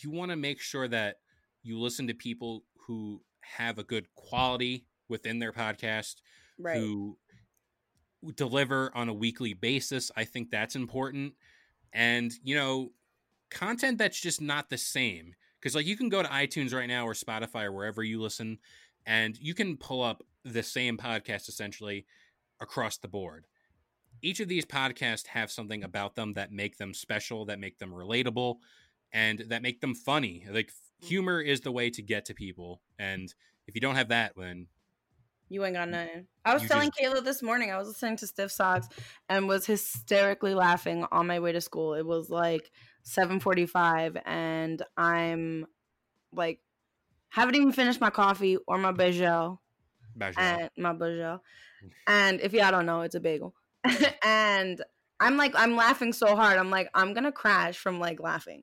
you 0.00 0.10
want 0.10 0.30
to 0.30 0.36
make 0.36 0.60
sure 0.60 0.86
that 0.88 1.16
you 1.62 1.78
listen 1.78 2.06
to 2.06 2.14
people 2.14 2.64
who 2.86 3.22
have 3.40 3.78
a 3.78 3.84
good 3.84 4.06
quality 4.14 4.86
within 5.08 5.38
their 5.38 5.52
podcast, 5.52 6.16
Right. 6.58 6.76
who 6.78 7.18
deliver 8.34 8.90
on 8.94 9.08
a 9.08 9.14
weekly 9.14 9.54
basis. 9.54 10.10
I 10.16 10.24
think 10.24 10.50
that's 10.50 10.76
important. 10.76 11.34
And, 11.92 12.32
you 12.42 12.54
know, 12.54 12.92
content 13.50 13.98
that's 13.98 14.20
just 14.20 14.40
not 14.40 14.68
the 14.68 14.78
same. 14.78 15.34
Because, 15.60 15.74
like, 15.74 15.86
you 15.86 15.96
can 15.96 16.08
go 16.08 16.22
to 16.22 16.28
iTunes 16.28 16.74
right 16.74 16.86
now 16.88 17.06
or 17.06 17.14
Spotify 17.14 17.64
or 17.64 17.72
wherever 17.72 18.02
you 18.02 18.20
listen, 18.20 18.58
and 19.06 19.38
you 19.40 19.54
can 19.54 19.76
pull 19.76 20.02
up 20.02 20.22
the 20.44 20.62
same 20.62 20.96
podcast 20.96 21.48
essentially 21.48 22.06
across 22.60 22.98
the 22.98 23.08
board. 23.08 23.46
Each 24.22 24.40
of 24.40 24.48
these 24.48 24.64
podcasts 24.64 25.26
have 25.28 25.50
something 25.50 25.84
about 25.84 26.14
them 26.14 26.34
that 26.34 26.52
make 26.52 26.76
them 26.76 26.94
special, 26.94 27.46
that 27.46 27.60
make 27.60 27.78
them 27.78 27.90
relatable, 27.90 28.56
and 29.12 29.38
that 29.48 29.62
make 29.62 29.80
them 29.80 29.94
funny. 29.94 30.44
Like, 30.50 30.68
mm-hmm. 30.68 31.06
humor 31.06 31.40
is 31.40 31.60
the 31.60 31.72
way 31.72 31.90
to 31.90 32.02
get 32.02 32.26
to 32.26 32.34
people. 32.34 32.82
And 32.98 33.32
if 33.66 33.74
you 33.74 33.80
don't 33.80 33.94
have 33.94 34.08
that, 34.08 34.32
then 34.36 34.66
You 35.48 35.64
ain't 35.64 35.74
got 35.74 35.88
nothing. 35.88 36.26
I 36.44 36.54
was 36.54 36.66
telling 36.66 36.90
just- 36.90 37.00
Kayla 37.00 37.24
this 37.24 37.42
morning, 37.42 37.70
I 37.70 37.78
was 37.78 37.88
listening 37.88 38.16
to 38.18 38.26
Stiff 38.26 38.50
Socks 38.50 38.88
and 39.28 39.48
was 39.48 39.64
hysterically 39.64 40.54
laughing 40.54 41.06
on 41.10 41.26
my 41.26 41.40
way 41.40 41.52
to 41.52 41.60
school. 41.60 41.94
It 41.94 42.04
was 42.04 42.28
like 42.28 42.70
745 43.04 44.18
and 44.26 44.82
I'm 44.96 45.66
like 46.32 46.60
haven't 47.30 47.56
even 47.56 47.72
finished 47.72 48.00
my 48.00 48.10
coffee 48.10 48.58
or 48.66 48.78
my 48.78 48.92
bagel 48.92 49.60
Bajal. 50.18 50.34
and 50.38 50.70
my 50.76 50.92
bagel. 50.92 51.42
Mm. 51.84 51.90
And 52.06 52.40
if 52.40 52.52
y'all 52.52 52.70
don't 52.70 52.86
know, 52.86 53.02
it's 53.02 53.14
a 53.14 53.20
bagel. 53.20 53.54
and 54.24 54.82
I'm 55.20 55.36
like 55.36 55.52
I'm 55.54 55.76
laughing 55.76 56.12
so 56.12 56.36
hard. 56.36 56.58
I'm 56.58 56.70
like 56.70 56.90
I'm 56.94 57.12
going 57.12 57.24
to 57.24 57.32
crash 57.32 57.76
from 57.76 57.98
like 58.00 58.20
laughing. 58.20 58.62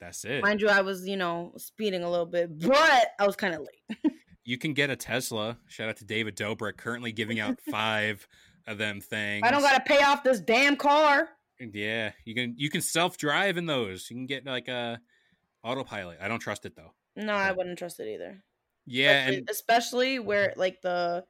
that's 0.00 0.24
it. 0.24 0.42
Mind 0.42 0.60
you, 0.60 0.68
I 0.68 0.80
was, 0.80 1.06
you 1.06 1.16
know, 1.16 1.52
speeding 1.56 2.02
a 2.02 2.10
little 2.10 2.26
bit, 2.26 2.58
but 2.60 3.08
I 3.18 3.26
was 3.26 3.36
kind 3.36 3.54
of 3.54 3.60
late. 3.60 4.12
You 4.48 4.56
can 4.56 4.72
get 4.72 4.88
a 4.88 4.96
Tesla. 4.96 5.58
Shout 5.66 5.90
out 5.90 5.98
to 5.98 6.06
David 6.06 6.34
Dobrik, 6.34 6.78
currently 6.78 7.12
giving 7.12 7.38
out 7.38 7.60
five 7.70 8.26
of 8.66 8.78
them 8.78 8.98
things. 8.98 9.42
I 9.46 9.50
don't 9.50 9.60
gotta 9.60 9.82
pay 9.84 10.02
off 10.02 10.22
this 10.24 10.40
damn 10.40 10.74
car. 10.74 11.28
Yeah, 11.60 12.12
you 12.24 12.34
can 12.34 12.54
you 12.56 12.70
can 12.70 12.80
self 12.80 13.18
drive 13.18 13.58
in 13.58 13.66
those. 13.66 14.08
You 14.08 14.16
can 14.16 14.24
get 14.24 14.46
like 14.46 14.68
a 14.68 15.00
autopilot. 15.62 16.16
I 16.22 16.28
don't 16.28 16.38
trust 16.38 16.64
it 16.64 16.74
though. 16.74 16.94
No, 17.14 17.34
I 17.34 17.52
wouldn't 17.52 17.78
trust 17.78 18.00
it 18.00 18.08
either. 18.08 18.42
Yeah, 18.86 19.18
especially, 19.18 19.36
and 19.36 19.50
especially 19.50 20.18
where 20.18 20.54
like 20.56 20.80
the 20.80 21.24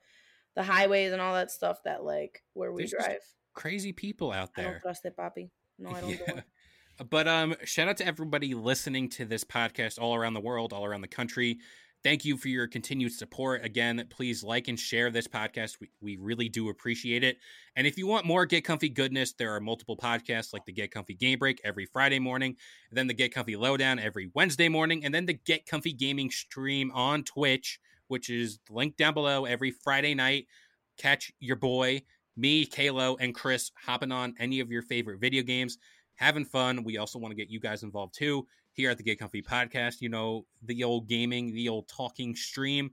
the 0.56 0.62
highways 0.62 1.12
and 1.12 1.20
all 1.20 1.34
that 1.34 1.50
stuff 1.50 1.78
that 1.84 2.04
like 2.04 2.42
where 2.54 2.72
we 2.72 2.82
There's 2.82 2.92
drive. 2.92 3.18
crazy 3.54 3.92
people 3.92 4.32
out 4.32 4.50
I 4.56 4.62
don't 4.62 4.70
there. 4.72 4.80
trust 4.80 5.04
it, 5.04 5.16
Poppy. 5.16 5.50
No, 5.78 5.90
I 5.90 6.00
don't. 6.00 6.10
do 6.10 6.18
Yeah. 6.26 6.34
it. 6.38 6.44
But 7.10 7.28
um, 7.28 7.54
shout 7.64 7.86
out 7.86 7.96
to 7.98 8.06
everybody 8.06 8.54
listening 8.54 9.08
to 9.10 9.24
this 9.24 9.44
podcast 9.44 10.00
all 10.00 10.16
around 10.16 10.34
the 10.34 10.40
world, 10.40 10.72
all 10.72 10.84
around 10.84 11.02
the 11.02 11.06
country. 11.06 11.58
Thank 12.02 12.24
you 12.24 12.36
for 12.36 12.48
your 12.48 12.66
continued 12.66 13.12
support. 13.12 13.64
Again, 13.64 14.04
please 14.10 14.42
like 14.42 14.66
and 14.66 14.76
share 14.76 15.08
this 15.12 15.28
podcast. 15.28 15.76
We, 15.80 15.90
we 16.00 16.16
really 16.16 16.48
do 16.48 16.70
appreciate 16.70 17.22
it. 17.22 17.36
And 17.76 17.86
if 17.86 17.98
you 17.98 18.08
want 18.08 18.26
more 18.26 18.46
Get 18.46 18.64
Comfy 18.64 18.88
goodness, 18.88 19.32
there 19.34 19.54
are 19.54 19.60
multiple 19.60 19.96
podcasts 19.96 20.52
like 20.52 20.64
the 20.64 20.72
Get 20.72 20.90
Comfy 20.90 21.14
Game 21.14 21.38
Break 21.38 21.60
every 21.62 21.86
Friday 21.86 22.18
morning, 22.18 22.56
then 22.90 23.06
the 23.06 23.14
Get 23.14 23.32
Comfy 23.32 23.54
Lowdown 23.54 24.00
every 24.00 24.32
Wednesday 24.34 24.68
morning, 24.68 25.04
and 25.04 25.14
then 25.14 25.26
the 25.26 25.34
Get 25.34 25.66
Comfy 25.66 25.92
Gaming 25.92 26.30
stream 26.32 26.90
on 26.92 27.22
Twitch, 27.22 27.78
which 28.08 28.30
is 28.30 28.58
linked 28.68 28.98
down 28.98 29.14
below 29.14 29.44
every 29.44 29.70
Friday 29.70 30.14
night. 30.14 30.46
Catch 30.98 31.32
your 31.38 31.56
boy, 31.56 32.02
me, 32.36 32.66
Kalo, 32.66 33.16
and 33.20 33.34
Chris 33.34 33.70
hopping 33.84 34.12
on 34.12 34.34
any 34.38 34.60
of 34.60 34.70
your 34.70 34.82
favorite 34.82 35.20
video 35.20 35.42
games 35.42 35.78
having 36.18 36.44
fun. 36.44 36.84
We 36.84 36.98
also 36.98 37.18
want 37.18 37.30
to 37.32 37.36
get 37.36 37.50
you 37.50 37.60
guys 37.60 37.82
involved 37.82 38.14
too 38.14 38.46
here 38.72 38.90
at 38.90 38.98
the 38.98 39.04
Get 39.04 39.18
Comfy 39.18 39.42
podcast. 39.42 40.00
You 40.00 40.08
know, 40.08 40.46
the 40.62 40.84
old 40.84 41.08
gaming, 41.08 41.52
the 41.52 41.68
old 41.68 41.88
talking 41.88 42.34
stream. 42.34 42.90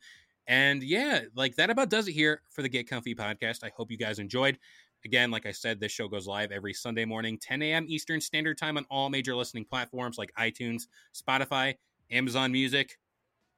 And 0.48 0.84
yeah, 0.84 1.22
like 1.36 1.56
that 1.56 1.70
about 1.70 1.90
does 1.90 2.08
it 2.08 2.14
here 2.14 2.42
for 2.52 2.62
the 2.62 2.70
Get 2.70 2.88
Comfy 2.88 3.16
podcast. 3.16 3.64
I 3.64 3.72
hope 3.76 3.92
you 3.92 3.98
guys 3.98 4.20
enjoyed. 4.20 4.58
Again, 5.04 5.30
like 5.30 5.46
I 5.46 5.52
said, 5.52 5.80
this 5.80 5.92
show 5.92 6.08
goes 6.08 6.26
live 6.26 6.52
every 6.52 6.74
Sunday 6.74 7.06
morning, 7.06 7.38
10 7.40 7.62
a.m. 7.62 7.86
Eastern 7.88 8.22
Standard 8.22 8.58
Time 8.58 8.78
on 8.78 8.86
all 8.90 9.10
major 9.10 9.36
listening 9.36 9.66
platforms 9.66 10.18
like 10.18 10.32
iTunes, 10.40 10.84
Spotify, 11.14 11.76
Amazon 12.10 12.52
Music, 12.52 12.98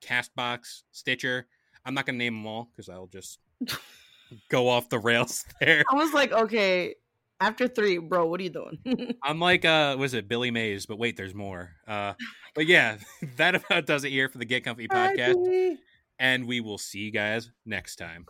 Castbox, 0.02 0.84
Stitcher. 0.92 1.48
I'm 1.86 1.94
not 1.94 2.06
going 2.06 2.16
to 2.16 2.24
name 2.24 2.36
them 2.36 2.46
all 2.46 2.70
because 2.72 2.90
I'll 2.90 3.08
just 3.08 3.40
go 4.50 4.68
off 4.68 4.90
the 4.90 5.00
rails 5.00 5.46
there. 5.60 5.84
I 5.92 5.96
was 5.96 6.14
like, 6.14 6.32
okay, 6.32 6.96
after 7.40 7.68
three, 7.68 7.98
bro, 7.98 8.26
what 8.26 8.40
are 8.40 8.44
you 8.44 8.50
doing? 8.50 9.16
I'm 9.24 9.40
like, 9.40 9.66
uh, 9.66 9.96
was 9.98 10.14
it 10.14 10.28
Billy 10.28 10.52
Mays? 10.52 10.86
But 10.86 11.00
wait, 11.00 11.18
there's 11.18 11.36
more. 11.36 11.72
Uh, 11.88 12.14
but 12.56 12.66
yeah, 12.66 12.98
that 13.38 13.56
about 13.56 13.86
does 13.86 14.04
it 14.04 14.10
here 14.10 14.30
for 14.30 14.38
the 14.38 14.46
Get 14.46 14.64
Comfy 14.64 14.88
podcast, 14.88 15.46
Bye. 15.46 15.78
and 16.20 16.48
we 16.48 16.62
will 16.62 16.78
see 16.78 17.00
you 17.00 17.12
guys 17.12 17.52
next 17.66 17.98
time. 17.98 18.26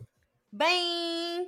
Bang. 0.53 1.47